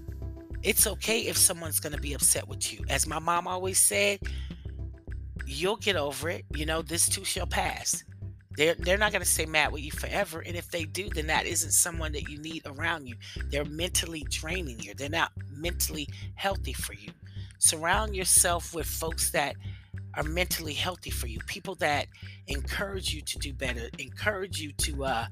It's 0.62 0.86
okay 0.86 1.20
if 1.20 1.36
someone's 1.36 1.80
going 1.80 1.94
to 1.94 2.00
be 2.00 2.14
upset 2.14 2.46
with 2.48 2.72
you. 2.72 2.84
As 2.88 3.06
my 3.06 3.18
mom 3.18 3.46
always 3.46 3.78
said, 3.78 4.20
you'll 5.46 5.76
get 5.76 5.96
over 5.96 6.30
it. 6.30 6.44
You 6.54 6.66
know, 6.66 6.82
this 6.82 7.08
too 7.08 7.24
shall 7.24 7.46
pass. 7.46 8.04
They're, 8.56 8.74
they're 8.74 8.98
not 8.98 9.12
going 9.12 9.22
to 9.22 9.28
stay 9.28 9.46
mad 9.46 9.72
with 9.72 9.82
you 9.82 9.90
forever. 9.90 10.40
And 10.40 10.56
if 10.56 10.70
they 10.70 10.84
do, 10.84 11.08
then 11.08 11.26
that 11.28 11.46
isn't 11.46 11.70
someone 11.70 12.12
that 12.12 12.28
you 12.28 12.38
need 12.38 12.62
around 12.66 13.06
you. 13.06 13.14
They're 13.50 13.64
mentally 13.64 14.26
draining 14.28 14.80
you, 14.80 14.94
they're 14.94 15.08
not 15.08 15.32
mentally 15.50 16.08
healthy 16.34 16.72
for 16.72 16.94
you. 16.94 17.10
Surround 17.58 18.16
yourself 18.16 18.74
with 18.74 18.86
folks 18.86 19.30
that 19.30 19.54
are 20.14 20.24
mentally 20.24 20.74
healthy 20.74 21.10
for 21.10 21.26
you 21.26 21.38
people 21.46 21.74
that 21.76 22.06
encourage 22.48 23.14
you 23.14 23.20
to 23.20 23.38
do 23.38 23.52
better 23.52 23.88
encourage 23.98 24.60
you 24.60 24.72
to 24.72 25.04
uh 25.04 25.26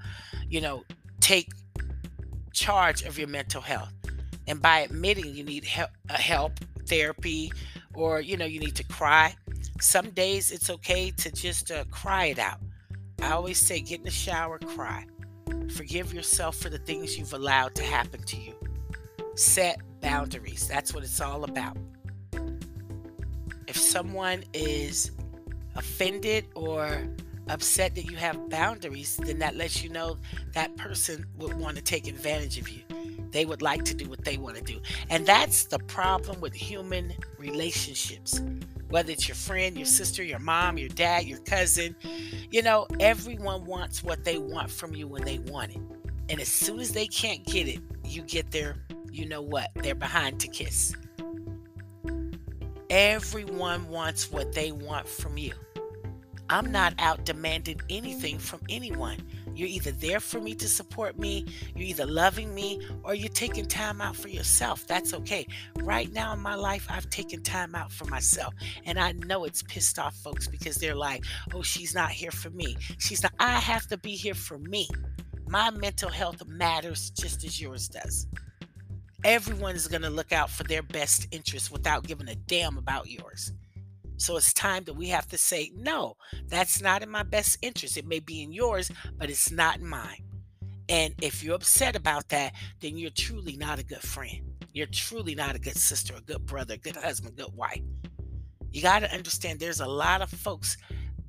you 0.49 0.61
know 0.61 0.83
take 1.21 1.49
charge 2.53 3.03
of 3.03 3.19
your 3.19 3.29
mental 3.29 3.61
health. 3.61 3.93
And 4.47 4.61
by 4.61 4.81
admitting 4.81 5.35
you 5.35 5.45
need 5.45 5.65
help, 5.65 5.91
uh, 6.11 6.15
help 6.15 6.53
therapy 6.87 7.53
or 7.95 8.21
you 8.21 8.37
know 8.37 8.47
you 8.47 8.61
need 8.61 8.75
to 8.77 8.85
cry 8.85 9.35
some 9.81 10.11
days 10.11 10.51
it's 10.51 10.71
okay 10.71 11.11
to 11.13 11.31
just 11.31 11.71
uh, 11.71 11.85
cry 11.91 12.27
it 12.27 12.39
out. 12.39 12.59
I 13.23 13.33
always 13.33 13.59
say 13.59 13.81
get 13.81 13.99
in 13.99 14.05
the 14.05 14.11
shower 14.11 14.59
cry. 14.59 15.07
Forgive 15.75 16.13
yourself 16.13 16.57
for 16.57 16.71
the 16.71 16.79
things 16.79 17.17
you've 17.19 17.35
allowed 17.35 17.75
to 17.77 17.83
happen 17.83 18.23
to 18.23 18.37
you. 18.37 18.55
Set 19.35 19.81
boundaries. 20.01 20.67
That's 20.67 20.95
what 20.95 21.05
it's 21.05 21.21
all 21.21 21.45
about 21.45 21.77
if 23.69 23.77
someone 23.77 24.43
is 24.55 25.13
offended 25.77 26.47
or 26.55 27.07
upset 27.49 27.95
that 27.95 28.11
you 28.11 28.17
have 28.17 28.49
boundaries, 28.49 29.19
then 29.23 29.39
that 29.39 29.57
lets 29.57 29.83
you 29.83 29.91
know 29.91 30.17
that 30.55 30.75
person 30.77 31.25
would 31.37 31.55
want 31.55 31.77
to 31.77 31.83
take 31.83 32.09
advantage 32.09 32.59
of 32.59 32.69
you. 32.69 32.83
They 33.31 33.45
would 33.45 33.63
like 33.63 33.85
to 33.85 33.95
do 33.95 34.09
what 34.09 34.25
they 34.25 34.39
want 34.39 34.57
to 34.57 34.63
do. 34.63 34.81
And 35.11 35.27
that's 35.27 35.65
the 35.65 35.79
problem 35.81 36.41
with 36.41 36.55
human 36.55 37.13
relationships. 37.39 38.41
Whether 38.89 39.13
it's 39.13 39.29
your 39.29 39.35
friend, 39.35 39.77
your 39.77 39.87
sister, 39.87 40.23
your 40.23 40.39
mom, 40.39 40.79
your 40.79 40.89
dad, 40.89 41.25
your 41.25 41.41
cousin, 41.41 41.95
you 42.51 42.63
know, 42.63 42.87
everyone 43.01 43.67
wants 43.67 44.03
what 44.03 44.25
they 44.25 44.39
want 44.39 44.71
from 44.71 44.95
you 44.95 45.07
when 45.07 45.25
they 45.25 45.39
want 45.41 45.73
it. 45.73 45.83
And 46.31 46.41
as 46.41 46.49
soon 46.49 46.81
as 46.81 46.93
they 46.93 47.07
can't 47.07 47.45
get 47.45 47.69
it, 47.69 47.81
you 48.03 48.23
get 48.23 48.51
their, 48.51 48.77
you 49.11 49.29
know 49.29 49.43
what, 49.43 49.71
they're 49.75 49.95
behind 49.95 50.41
to 50.41 50.49
kiss. 50.49 50.95
Everyone 52.91 53.87
wants 53.91 54.33
what 54.33 54.55
they 54.55 54.73
want 54.73 55.07
from 55.07 55.37
you. 55.37 55.53
I'm 56.49 56.73
not 56.73 56.95
out 56.99 57.27
demanding 57.27 57.83
anything 57.91 58.39
from 58.39 58.61
anyone. 58.71 59.19
You're 59.55 59.69
either 59.69 59.91
there 59.91 60.21
for 60.21 60.41
me 60.41 60.55
to 60.55 60.67
support 60.67 61.19
me, 61.19 61.45
you're 61.77 61.89
either 61.89 62.07
loving 62.07 62.55
me, 62.55 62.81
or 63.03 63.15
you're 63.15 63.29
taking 63.29 63.67
time 63.67 64.01
out 64.01 64.17
for 64.17 64.29
yourself. 64.29 64.87
That's 64.87 65.13
okay. 65.13 65.47
Right 65.83 66.11
now 66.15 66.33
in 66.33 66.41
my 66.41 66.55
life, 66.55 66.87
I've 66.89 67.11
taken 67.11 67.43
time 67.43 67.75
out 67.75 67.93
for 67.93 68.07
myself. 68.07 68.55
And 68.87 68.99
I 68.99 69.13
know 69.13 69.45
it's 69.45 69.63
pissed 69.63 69.99
off 69.99 70.15
folks 70.17 70.49
because 70.49 70.77
they're 70.77 70.95
like, 70.95 71.25
oh, 71.53 71.61
she's 71.63 71.95
not 71.95 72.11
here 72.11 72.31
for 72.31 72.49
me. 72.51 72.79
She's 72.97 73.23
not, 73.23 73.35
I 73.39 73.59
have 73.59 73.87
to 73.89 73.99
be 73.99 74.13
here 74.13 74.35
for 74.35 74.59
me. 74.59 74.89
My 75.47 75.71
mental 75.71 76.09
health 76.09 76.47
matters 76.47 77.11
just 77.11 77.45
as 77.45 77.61
yours 77.61 77.89
does 77.89 78.27
everyone 79.25 79.75
is 79.75 79.89
going 79.89 80.03
to 80.03 80.11
look 80.11 80.33
out 80.33 80.51
for 80.51 80.65
their 80.65 80.83
best 80.83 81.27
interest 81.31 81.73
without 81.73 82.07
giving 82.07 82.29
a 82.29 82.35
damn 82.35 82.79
about 82.79 83.11
yours. 83.11 83.53
So 84.17 84.37
it's 84.37 84.53
time 84.53 84.85
that 84.85 84.95
we 84.95 85.09
have 85.09 85.29
to 85.29 85.39
say, 85.39 85.71
no, 85.77 86.17
that's 86.49 86.83
not 86.83 87.03
in 87.03 87.11
my 87.11 87.23
best 87.23 87.59
interest. 87.63 87.97
It 87.97 88.07
may 88.07 88.21
be 88.21 88.43
in 88.43 88.53
yours, 88.53 88.91
but 89.17 89.31
it's 89.31 89.51
not 89.51 89.79
in 89.79 89.87
mine. 89.87 90.25
And 90.89 91.15
if 91.23 91.45
you're 91.45 91.55
upset 91.55 91.95
about 91.95 92.29
that, 92.31 92.55
then 92.81 92.97
you're 92.97 93.11
truly 93.11 93.57
not 93.57 93.79
a 93.79 93.85
good 93.85 94.03
friend. 94.03 94.41
You're 94.73 94.87
truly 94.87 95.35
not 95.35 95.55
a 95.55 95.61
good 95.61 95.77
sister, 95.77 96.15
a 96.17 96.21
good 96.21 96.47
brother, 96.47 96.75
a 96.75 96.79
good 96.79 96.97
husband, 96.97 97.37
good 97.37 97.55
wife. 97.55 97.83
You 98.73 98.83
got 98.83 99.01
to 99.01 99.15
understand 99.15 99.61
there's 99.61 99.81
a 99.81 99.87
lot 99.87 100.21
of 100.21 100.31
folks 100.31 100.77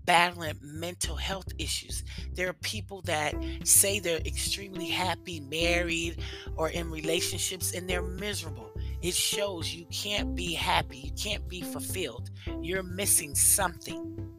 battling 0.09 0.57
mental 0.63 1.15
health 1.15 1.45
issues. 1.59 2.03
There 2.33 2.49
are 2.49 2.53
people 2.53 3.03
that 3.03 3.35
say 3.63 3.99
they're 3.99 4.17
extremely 4.25 4.87
happy, 4.87 5.39
married, 5.39 6.23
or 6.55 6.69
in 6.69 6.89
relationships, 6.89 7.73
and 7.73 7.87
they're 7.87 8.01
miserable. 8.01 8.71
It 9.03 9.13
shows 9.13 9.71
you 9.71 9.85
can't 9.91 10.33
be 10.33 10.55
happy, 10.55 10.97
you 10.97 11.11
can't 11.11 11.47
be 11.47 11.61
fulfilled. 11.61 12.31
You're 12.59 12.81
missing 12.81 13.35
something. 13.35 14.31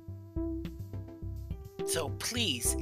So 1.86 2.08
please 2.18 2.74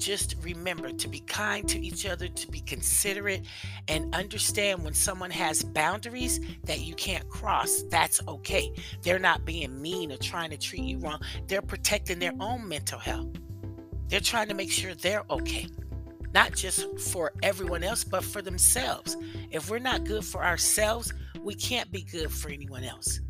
just 0.00 0.36
remember 0.42 0.90
to 0.90 1.08
be 1.08 1.20
kind 1.20 1.68
to 1.68 1.78
each 1.78 2.06
other, 2.06 2.28
to 2.28 2.48
be 2.48 2.60
considerate, 2.60 3.46
and 3.88 4.14
understand 4.14 4.82
when 4.84 4.94
someone 4.94 5.30
has 5.30 5.62
boundaries 5.62 6.40
that 6.64 6.80
you 6.80 6.94
can't 6.94 7.28
cross. 7.28 7.82
That's 7.90 8.20
okay. 8.26 8.72
They're 9.02 9.18
not 9.18 9.44
being 9.44 9.80
mean 9.80 10.10
or 10.10 10.16
trying 10.16 10.50
to 10.50 10.56
treat 10.56 10.82
you 10.82 10.98
wrong, 10.98 11.20
they're 11.46 11.62
protecting 11.62 12.18
their 12.18 12.34
own 12.40 12.66
mental 12.66 12.98
health. 12.98 13.28
They're 14.08 14.20
trying 14.20 14.48
to 14.48 14.54
make 14.54 14.72
sure 14.72 14.94
they're 14.94 15.24
okay, 15.30 15.68
not 16.34 16.56
just 16.56 16.98
for 16.98 17.32
everyone 17.42 17.84
else, 17.84 18.02
but 18.02 18.24
for 18.24 18.42
themselves. 18.42 19.16
If 19.50 19.70
we're 19.70 19.78
not 19.78 20.04
good 20.04 20.24
for 20.24 20.44
ourselves, 20.44 21.12
we 21.40 21.54
can't 21.54 21.90
be 21.92 22.02
good 22.02 22.32
for 22.32 22.50
anyone 22.50 22.82
else. 22.82 23.20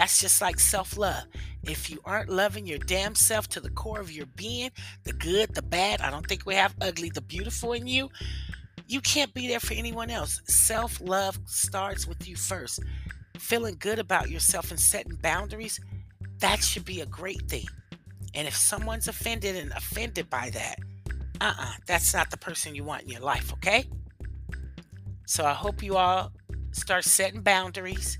That's 0.00 0.18
just 0.18 0.40
like 0.40 0.58
self 0.58 0.96
love. 0.96 1.24
If 1.62 1.90
you 1.90 2.00
aren't 2.06 2.30
loving 2.30 2.66
your 2.66 2.78
damn 2.78 3.14
self 3.14 3.48
to 3.48 3.60
the 3.60 3.68
core 3.68 4.00
of 4.00 4.10
your 4.10 4.24
being, 4.34 4.70
the 5.04 5.12
good, 5.12 5.54
the 5.54 5.60
bad, 5.60 6.00
I 6.00 6.08
don't 6.08 6.26
think 6.26 6.46
we 6.46 6.54
have 6.54 6.74
ugly, 6.80 7.10
the 7.10 7.20
beautiful 7.20 7.74
in 7.74 7.86
you, 7.86 8.08
you 8.86 9.02
can't 9.02 9.34
be 9.34 9.46
there 9.46 9.60
for 9.60 9.74
anyone 9.74 10.08
else. 10.08 10.40
Self 10.46 11.02
love 11.02 11.38
starts 11.44 12.06
with 12.06 12.26
you 12.26 12.34
first. 12.34 12.80
Feeling 13.36 13.76
good 13.78 13.98
about 13.98 14.30
yourself 14.30 14.70
and 14.70 14.80
setting 14.80 15.16
boundaries, 15.16 15.78
that 16.38 16.64
should 16.64 16.86
be 16.86 17.02
a 17.02 17.06
great 17.06 17.42
thing. 17.42 17.66
And 18.32 18.48
if 18.48 18.56
someone's 18.56 19.06
offended 19.06 19.54
and 19.54 19.70
offended 19.72 20.30
by 20.30 20.48
that, 20.48 20.76
uh 21.42 21.44
uh-uh, 21.44 21.62
uh, 21.62 21.72
that's 21.84 22.14
not 22.14 22.30
the 22.30 22.38
person 22.38 22.74
you 22.74 22.84
want 22.84 23.02
in 23.02 23.10
your 23.10 23.20
life, 23.20 23.52
okay? 23.52 23.84
So 25.26 25.44
I 25.44 25.52
hope 25.52 25.82
you 25.82 25.98
all 25.98 26.32
start 26.72 27.04
setting 27.04 27.42
boundaries, 27.42 28.16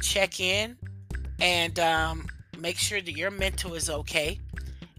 check 0.00 0.40
in, 0.40 0.76
and 1.40 1.78
um, 1.78 2.26
make 2.58 2.78
sure 2.78 3.00
that 3.00 3.16
your 3.16 3.30
mental 3.30 3.74
is 3.74 3.90
okay 3.90 4.40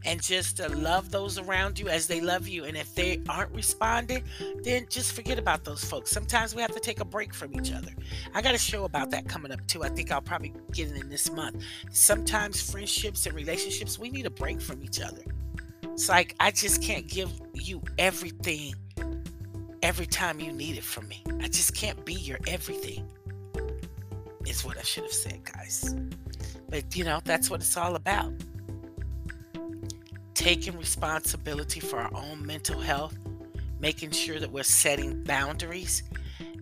and 0.05 0.22
just 0.22 0.60
uh, 0.60 0.70
love 0.70 1.12
those 1.12 1.38
around 1.38 1.77
you 1.77 1.88
as 1.88 2.08
they 2.08 2.22
love 2.22 2.48
you. 2.48 2.65
And 2.65 2.75
if 2.75 2.96
they 2.96 3.22
aren't 3.29 3.51
responding, 3.51 4.24
then 4.63 4.88
just 4.89 5.13
forget 5.13 5.38
about 5.38 5.63
those 5.63 5.84
folks. 5.84 6.12
Sometimes 6.12 6.55
we 6.55 6.62
have 6.62 6.74
to 6.74 6.79
take 6.79 7.00
a 7.00 7.05
break 7.05 7.34
from 7.34 7.53
each 7.53 7.72
other. 7.72 7.91
I 8.34 8.41
got 8.41 8.55
a 8.55 8.58
show 8.58 8.86
about 8.86 9.12
that 9.12 9.27
coming 9.27 9.51
up 9.51 9.65
too. 9.67 9.84
I 9.84 9.89
think 9.89 10.12
I'll 10.12 10.22
probably 10.22 10.53
get 10.74 10.89
it 10.89 10.98
in 11.00 11.10
this 11.10 11.31
month. 11.31 11.63
Sometimes 11.91 12.62
friendships 12.62 13.25
and 13.25 13.36
relationships, 13.36 14.00
we 14.00 14.10
need 14.10 14.25
a 14.25 14.31
break 14.31 14.62
from 14.62 14.84
each 14.84 15.00
other. 15.00 15.24
It's 15.84 16.10
like 16.10 16.36
I 16.39 16.51
just 16.51 16.81
can't 16.81 17.08
give 17.08 17.29
you 17.53 17.81
everything 17.98 18.74
every 19.84 20.05
time 20.05 20.39
you 20.39 20.51
need 20.51 20.77
it 20.77 20.84
from 20.84 21.08
me. 21.08 21.24
I 21.41 21.48
just 21.48 21.75
can't 21.75 22.03
be 22.05 22.13
your 22.13 22.39
everything. 22.48 23.08
Is 24.45 24.65
what 24.65 24.77
I 24.77 24.81
should 24.81 25.03
have 25.03 25.13
said, 25.13 25.41
guys. 25.43 25.95
But 26.69 26.95
you 26.95 27.03
know, 27.03 27.21
that's 27.24 27.50
what 27.50 27.62
it's 27.62 27.77
all 27.77 27.95
about 27.95 28.33
taking 30.41 30.75
responsibility 30.75 31.79
for 31.79 32.00
our 32.00 32.10
own 32.15 32.43
mental 32.43 32.79
health, 32.79 33.15
making 33.79 34.10
sure 34.10 34.39
that 34.39 34.51
we're 34.51 34.63
setting 34.63 35.24
boundaries. 35.24 36.01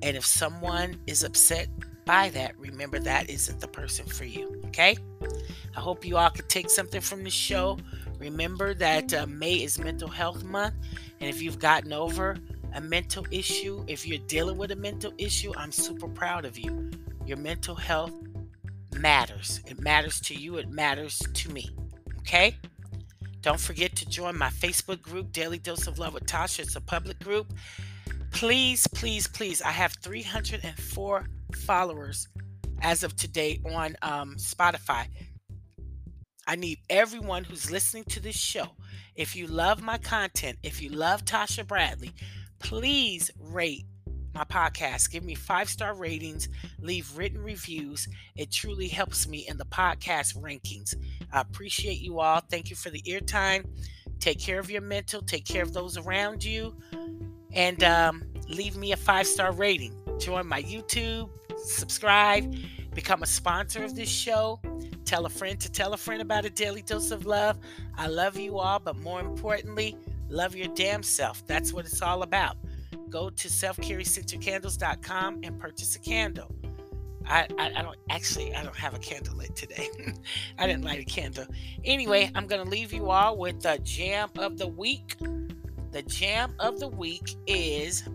And 0.02 0.18
if 0.18 0.26
someone 0.26 0.98
is 1.08 1.24
upset 1.24 1.70
by 2.04 2.28
that, 2.30 2.60
remember 2.60 3.00
that 3.00 3.30
isn't 3.30 3.62
the 3.62 3.70
person 3.70 4.06
for 4.06 4.26
you. 4.26 4.62
Okay? 4.68 4.98
I 5.78 5.80
hope 5.80 6.06
you 6.06 6.18
all 6.18 6.30
could 6.30 6.50
take 6.50 6.70
something 6.70 7.00
from 7.00 7.24
the 7.24 7.30
show. 7.30 7.78
Remember 8.20 8.74
that 8.74 9.14
uh, 9.14 9.26
May 9.28 9.64
is 9.64 9.80
Mental 9.80 10.10
Health 10.10 10.44
Month. 10.44 10.74
And 11.22 11.30
if 11.30 11.42
you've 11.42 11.60
gotten 11.60 11.94
over 11.94 12.38
a 12.74 12.82
mental 12.82 13.26
issue, 13.32 13.86
if 13.88 14.06
you're 14.06 14.20
dealing 14.28 14.58
with 14.58 14.72
a 14.72 14.76
mental 14.76 15.14
issue, 15.18 15.54
I'm 15.56 15.72
super 15.72 16.10
proud 16.10 16.44
of 16.44 16.60
you. 16.60 16.92
Your 17.30 17.38
mental 17.38 17.76
health 17.76 18.12
matters. 18.96 19.62
It 19.68 19.80
matters 19.80 20.20
to 20.22 20.34
you, 20.34 20.58
it 20.58 20.68
matters 20.68 21.20
to 21.20 21.52
me. 21.52 21.70
Okay? 22.22 22.58
Don't 23.42 23.60
forget 23.60 23.96
to 23.98 24.10
join 24.10 24.36
my 24.36 24.50
Facebook 24.50 25.04
group, 25.04 25.32
Daily 25.32 25.60
Dose 25.60 25.86
of 25.86 26.00
Love 26.00 26.16
with 26.16 26.26
Tatia. 26.26 26.62
It's 26.62 26.76
a 26.76 26.82
public 26.82 27.20
group. 27.20 27.54
Please, 28.32 28.88
please, 28.88 29.28
please. 29.28 29.62
I 29.62 29.70
have 29.70 29.94
304 30.02 31.28
followers 31.54 32.28
as 32.82 33.04
of 33.04 33.16
today 33.16 33.62
on 33.64 33.96
um, 34.02 34.34
Spotify. 34.38 35.06
I 36.48 36.56
need 36.56 36.80
everyone 36.90 37.44
who's 37.44 37.70
listening 37.70 38.06
to 38.06 38.20
this 38.20 38.38
show. 38.38 38.70
If 39.16 39.36
you 39.36 39.46
love 39.46 39.84
my 39.84 40.00
content, 40.00 40.58
if 40.64 40.82
you 40.82 40.90
love 40.90 41.26
Tatia 41.26 41.68
Bradley, 41.68 42.12
please 42.58 43.30
rate 43.40 43.86
my 44.40 44.46
podcast. 44.46 45.12
Give 45.12 45.24
me 45.24 45.36
five 45.36 45.70
star 45.70 45.94
ratings, 45.94 46.48
leave 46.80 47.18
written 47.18 47.42
reviews. 47.42 48.08
It 48.36 48.52
truly 48.52 48.88
helps 48.88 49.28
me 49.28 49.46
in 49.48 49.58
the 49.58 49.66
podcast 49.66 50.38
rankings. 50.38 50.96
I 51.34 51.42
appreciate 51.42 52.00
you 52.00 52.20
all. 52.20 52.42
Thank 52.50 52.70
you 52.70 52.76
for 52.76 52.90
the 52.90 53.02
ear 53.06 53.20
time. 53.20 53.66
Take 54.20 54.40
care 54.40 54.60
of 54.60 54.72
your 54.72 54.82
mental, 54.82 55.22
take 55.22 55.46
care 55.46 55.64
of 55.64 55.74
those 55.74 55.98
around 55.98 56.44
you, 56.44 56.76
and 57.54 57.84
um, 57.84 58.24
leave 58.48 58.78
me 58.78 58.94
a 58.94 58.98
five 58.98 59.28
star 59.28 59.52
rating. 59.52 59.94
Join 60.20 60.48
my 60.48 60.62
YouTube, 60.64 61.30
subscribe, 61.58 62.56
become 62.94 63.24
a 63.24 63.28
sponsor 63.28 63.84
of 63.84 63.96
this 63.96 64.10
show. 64.10 64.60
Tell 65.04 65.26
a 65.26 65.30
friend 65.30 65.60
to 65.60 65.72
tell 65.72 65.94
a 65.94 65.98
friend 65.98 66.22
about 66.22 66.46
a 66.46 66.50
daily 66.50 66.82
dose 66.82 67.12
of 67.12 67.26
love. 67.26 67.58
I 67.98 68.08
love 68.08 68.38
you 68.38 68.60
all, 68.60 68.80
but 68.80 68.98
more 68.98 69.20
importantly, 69.20 69.98
love 70.30 70.56
your 70.56 70.68
damn 70.76 71.04
self. 71.04 71.46
That's 71.46 71.74
what 71.74 71.86
it's 71.86 72.02
all 72.02 72.24
about 72.24 72.56
go 73.10 73.30
to 73.30 73.48
selfcarrycentercandles.com 73.48 75.40
and 75.44 75.60
purchase 75.60 75.96
a 75.96 76.00
candle. 76.00 76.52
I, 77.26 77.48
I, 77.58 77.72
I, 77.76 77.82
don't 77.82 77.98
actually 78.10 78.56
I 78.56 78.64
don't 78.64 78.76
have 78.76 78.94
a 78.96 79.00
candle 79.00 79.36
lit 79.36 79.56
today. 79.56 79.90
I 80.58 80.66
didn't 80.68 80.84
light 80.84 81.00
a 81.00 81.06
candle. 81.06 81.46
Anyway, 81.84 82.32
I'm 82.34 82.48
gonna 82.48 82.70
leave 82.70 82.92
you 82.92 83.12
all 83.12 83.38
with 83.38 83.62
the 83.62 83.80
jam 83.84 84.30
of 84.38 84.58
the 84.58 84.68
week. 84.68 85.18
The 85.92 86.02
jam 86.04 86.54
of 86.60 86.80
the 86.80 86.88
week 86.88 87.36
is, 87.46 88.08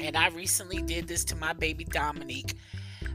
and 0.00 0.16
I 0.16 0.28
recently 0.28 0.82
did 0.82 1.08
this 1.08 1.24
to 1.26 1.36
my 1.36 1.52
baby 1.52 1.84
Dominique. 1.84 2.54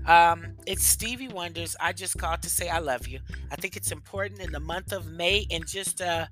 Um, 0.05 0.53
it's 0.65 0.85
Stevie 0.85 1.27
Wonder's 1.27 1.75
I 1.79 1.93
Just 1.93 2.17
Called 2.17 2.41
to 2.43 2.49
Say 2.49 2.69
I 2.69 2.79
Love 2.79 3.07
You. 3.07 3.19
I 3.51 3.55
think 3.55 3.75
it's 3.75 3.91
important 3.91 4.41
in 4.41 4.51
the 4.51 4.59
month 4.59 4.91
of 4.91 5.07
May 5.07 5.45
and 5.51 5.67
just 5.67 6.01
uh, 6.01 6.25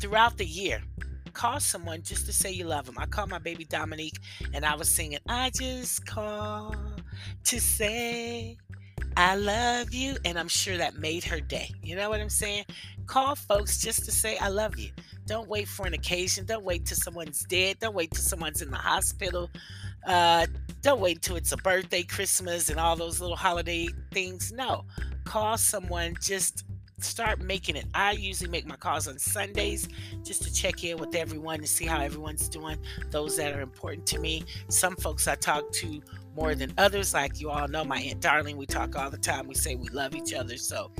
throughout 0.00 0.38
the 0.38 0.46
year 0.46 0.82
call 1.30 1.60
someone 1.60 2.02
just 2.02 2.26
to 2.26 2.32
say 2.32 2.50
you 2.50 2.64
love 2.64 2.86
them. 2.86 2.96
I 2.98 3.06
called 3.06 3.30
my 3.30 3.38
baby 3.38 3.64
Dominique 3.64 4.18
and 4.52 4.64
I 4.64 4.74
was 4.74 4.88
singing, 4.88 5.18
I 5.28 5.50
just 5.50 6.06
call 6.06 6.74
to 7.44 7.60
say 7.60 8.56
I 9.16 9.36
love 9.36 9.92
you. 9.92 10.16
And 10.24 10.38
I'm 10.38 10.48
sure 10.48 10.76
that 10.76 10.96
made 10.96 11.24
her 11.24 11.40
day. 11.40 11.70
You 11.82 11.96
know 11.96 12.10
what 12.10 12.20
I'm 12.20 12.28
saying? 12.28 12.64
Call 13.06 13.34
folks 13.34 13.80
just 13.80 14.04
to 14.04 14.12
say 14.12 14.36
I 14.38 14.48
love 14.48 14.78
you. 14.78 14.90
Don't 15.26 15.48
wait 15.48 15.68
for 15.68 15.86
an 15.86 15.94
occasion. 15.94 16.44
Don't 16.44 16.64
wait 16.64 16.86
till 16.86 16.96
someone's 16.96 17.44
dead. 17.44 17.78
Don't 17.80 17.94
wait 17.94 18.10
till 18.12 18.22
someone's 18.22 18.62
in 18.62 18.70
the 18.70 18.76
hospital. 18.76 19.50
Uh, 20.06 20.46
don't 20.82 21.00
wait 21.00 21.16
until 21.16 21.36
it's 21.36 21.52
a 21.52 21.56
birthday, 21.58 22.02
Christmas, 22.02 22.70
and 22.70 22.80
all 22.80 22.96
those 22.96 23.20
little 23.20 23.36
holiday 23.36 23.88
things. 24.12 24.50
No, 24.52 24.84
call 25.24 25.58
someone 25.58 26.16
just 26.20 26.64
start 27.02 27.40
making 27.40 27.76
it. 27.76 27.86
I 27.94 28.12
usually 28.12 28.50
make 28.50 28.66
my 28.66 28.76
calls 28.76 29.08
on 29.08 29.18
Sundays 29.18 29.88
just 30.24 30.42
to 30.42 30.52
check 30.52 30.84
in 30.84 30.98
with 30.98 31.14
everyone 31.14 31.56
and 31.56 31.68
see 31.68 31.86
how 31.86 32.00
everyone's 32.00 32.48
doing, 32.48 32.78
those 33.10 33.36
that 33.36 33.54
are 33.54 33.60
important 33.60 34.06
to 34.06 34.18
me. 34.18 34.44
Some 34.68 34.96
folks 34.96 35.26
I 35.28 35.34
talk 35.34 35.70
to 35.72 36.00
more 36.34 36.54
than 36.54 36.72
others. 36.78 37.14
Like 37.14 37.40
you 37.40 37.50
all 37.50 37.68
know, 37.68 37.84
my 37.84 37.98
Aunt 38.00 38.20
Darling, 38.20 38.56
we 38.56 38.66
talk 38.66 38.96
all 38.96 39.10
the 39.10 39.18
time. 39.18 39.46
We 39.46 39.54
say 39.54 39.74
we 39.74 39.88
love 39.88 40.14
each 40.14 40.32
other. 40.32 40.56
So 40.56 40.90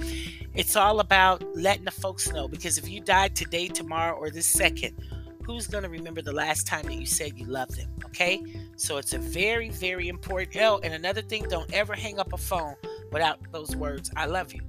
it's 0.55 0.77
all 0.77 1.01
about 1.01 1.45
letting 1.57 1.85
the 1.85 1.91
folks 1.91 2.31
know 2.33 2.49
because 2.49 2.79
if 2.79 2.89
you 2.89 3.01
died 3.01 3.37
today, 3.37 3.69
tomorrow, 3.69 4.17
or 4.17 4.31
this 4.31 4.47
second, 4.47 4.97
who's 5.45 5.67
going 5.67 5.85
to 5.85 5.91
remember 5.91 6.23
the 6.23 6.33
last 6.33 6.67
time 6.67 6.85
that 6.87 6.95
you 6.95 7.07
said 7.07 7.39
you 7.39 7.47
love 7.47 7.75
them? 7.77 7.91
Okay. 8.07 8.43
So 8.77 8.97
it's 8.99 9.13
a 9.13 9.19
very, 9.19 9.71
very 9.71 10.09
important. 10.09 10.57
Oh, 10.57 10.81
and 10.83 10.95
another 10.95 11.23
thing, 11.23 11.45
don't 11.49 11.73
ever 11.73 11.95
hang 11.95 12.19
up 12.19 12.33
a 12.33 12.39
phone 12.39 12.75
without 13.13 13.41
those 13.53 13.75
words, 13.75 14.11
I 14.17 14.27
love 14.27 14.53
you. 14.53 14.63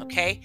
Okay 0.00 0.40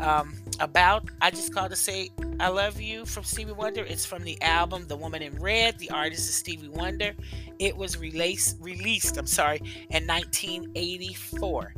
um, 0.00 0.36
about 0.60 1.04
I 1.20 1.30
just 1.30 1.54
called 1.54 1.70
to 1.70 1.76
say 1.76 2.10
I 2.40 2.48
love 2.48 2.80
you 2.80 3.04
from 3.04 3.24
Stevie 3.24 3.52
Wonder. 3.52 3.84
It's 3.84 4.06
from 4.06 4.24
the 4.24 4.40
album 4.42 4.86
The 4.86 4.96
Woman 4.96 5.22
in 5.22 5.34
Red. 5.40 5.78
The 5.78 5.90
artist 5.90 6.28
is 6.28 6.34
Stevie 6.34 6.68
Wonder. 6.68 7.14
It 7.58 7.76
was 7.76 7.98
released 7.98 8.58
released, 8.60 9.16
I'm 9.16 9.26
sorry, 9.26 9.58
in 9.90 10.06
1984. 10.06 11.74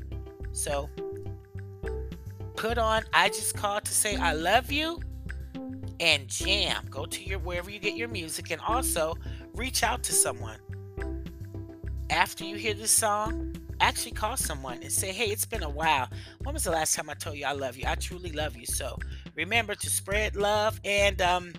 So 0.53 0.89
put 2.57 2.79
on 2.79 3.03
I 3.13 3.29
just 3.29 3.57
called 3.57 3.85
to 3.85 3.93
say 3.93 4.17
I 4.17 4.33
love 4.33 4.71
you 4.71 5.01
and 6.01 6.29
jam. 6.29 6.87
Go 6.91 7.07
to 7.07 7.23
your 7.23 7.39
wherever 7.39 7.71
you 7.71 7.79
get 7.79 7.97
your 7.97 8.09
music 8.09 8.51
and 8.51 8.61
also 8.61 9.17
reach 9.55 9.83
out 9.83 10.03
to 10.05 10.13
someone. 10.13 10.59
After 12.11 12.45
you 12.45 12.57
hear 12.57 12.75
this 12.75 12.91
song, 12.91 13.55
actually 13.81 14.13
call 14.13 14.37
someone 14.37 14.83
and 14.83 14.93
say, 14.93 15.13
hey, 15.13 15.27
it's 15.27 15.47
been 15.47 15.63
a 15.63 15.69
while. 15.69 16.09
When 16.43 16.55
was 16.55 16.65
the 16.65 16.71
last 16.71 16.95
time 16.95 17.11
I 17.11 17.15
told 17.15 17.37
you 17.37 17.47
I 17.47 17.53
love 17.53 17.77
you? 17.77 17.85
I 17.87 17.95
truly 17.95 18.33
love 18.33 18.57
you. 18.57 18.67
So 18.67 18.99
remember 19.35 19.75
to 19.75 19.91
spread 19.91 20.37
love. 20.37 20.81
And 20.85 21.21
um, 21.21 21.53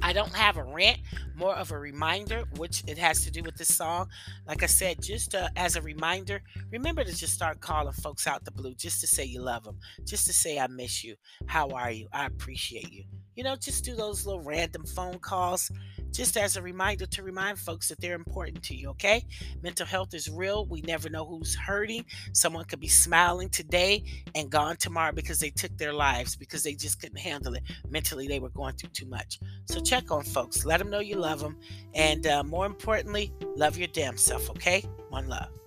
I 0.00 0.12
don't 0.12 0.34
have 0.34 0.56
a 0.56 0.64
rant, 0.64 0.98
more 1.36 1.54
of 1.54 1.70
a 1.70 1.78
reminder, 1.78 2.44
which 2.56 2.82
it 2.86 2.98
has 2.98 3.24
to 3.24 3.30
do 3.30 3.42
with 3.42 3.56
this 3.56 3.74
song. 3.74 4.08
Like 4.48 4.62
I 4.62 4.66
said, 4.66 5.00
just 5.00 5.34
uh, 5.34 5.48
as 5.56 5.76
a 5.76 5.82
reminder, 5.82 6.42
remember 6.70 7.04
to 7.04 7.14
just 7.14 7.34
start 7.34 7.60
calling 7.60 7.92
folks 7.92 8.26
out 8.26 8.44
the 8.44 8.50
blue 8.50 8.74
just 8.74 9.00
to 9.02 9.06
say 9.06 9.24
you 9.24 9.40
love 9.40 9.64
them, 9.64 9.78
just 10.04 10.26
to 10.26 10.32
say 10.32 10.58
I 10.58 10.66
miss 10.66 11.04
you. 11.04 11.14
How 11.46 11.68
are 11.68 11.90
you? 11.90 12.08
I 12.12 12.26
appreciate 12.26 12.92
you. 12.92 13.04
You 13.36 13.44
know, 13.44 13.56
just 13.56 13.84
do 13.84 13.94
those 13.94 14.26
little 14.26 14.42
random 14.42 14.84
phone 14.84 15.18
calls 15.18 15.70
just 16.12 16.36
as 16.36 16.56
a 16.56 16.62
reminder 16.62 17.06
to 17.06 17.22
remind 17.22 17.58
folks 17.58 17.88
that 17.88 18.00
they're 18.00 18.14
important 18.14 18.62
to 18.64 18.74
you, 18.74 18.90
okay? 18.90 19.24
Mental 19.62 19.86
health 19.86 20.14
is 20.14 20.28
real. 20.30 20.66
We 20.66 20.82
never 20.82 21.08
know 21.08 21.24
who's 21.24 21.54
hurting. 21.54 22.04
Someone 22.32 22.64
could 22.64 22.80
be 22.80 22.88
smiling 22.88 23.48
today 23.48 24.04
and 24.34 24.50
gone 24.50 24.76
tomorrow 24.76 25.12
because 25.12 25.38
they 25.38 25.50
took 25.50 25.76
their 25.78 25.92
lives 25.92 26.36
because 26.36 26.62
they 26.62 26.74
just 26.74 27.00
couldn't 27.00 27.18
handle 27.18 27.54
it. 27.54 27.62
Mentally, 27.88 28.28
they 28.28 28.40
were 28.40 28.50
going 28.50 28.74
through 28.74 28.90
too 28.90 29.06
much. 29.06 29.40
So 29.66 29.80
check 29.80 30.10
on 30.10 30.22
folks. 30.22 30.64
Let 30.64 30.78
them 30.78 30.90
know 30.90 31.00
you 31.00 31.16
love 31.16 31.40
them. 31.40 31.58
And 31.94 32.26
uh, 32.26 32.44
more 32.44 32.66
importantly, 32.66 33.32
love 33.56 33.78
your 33.78 33.88
damn 33.88 34.16
self, 34.16 34.50
okay? 34.50 34.84
One 35.08 35.28
love. 35.28 35.61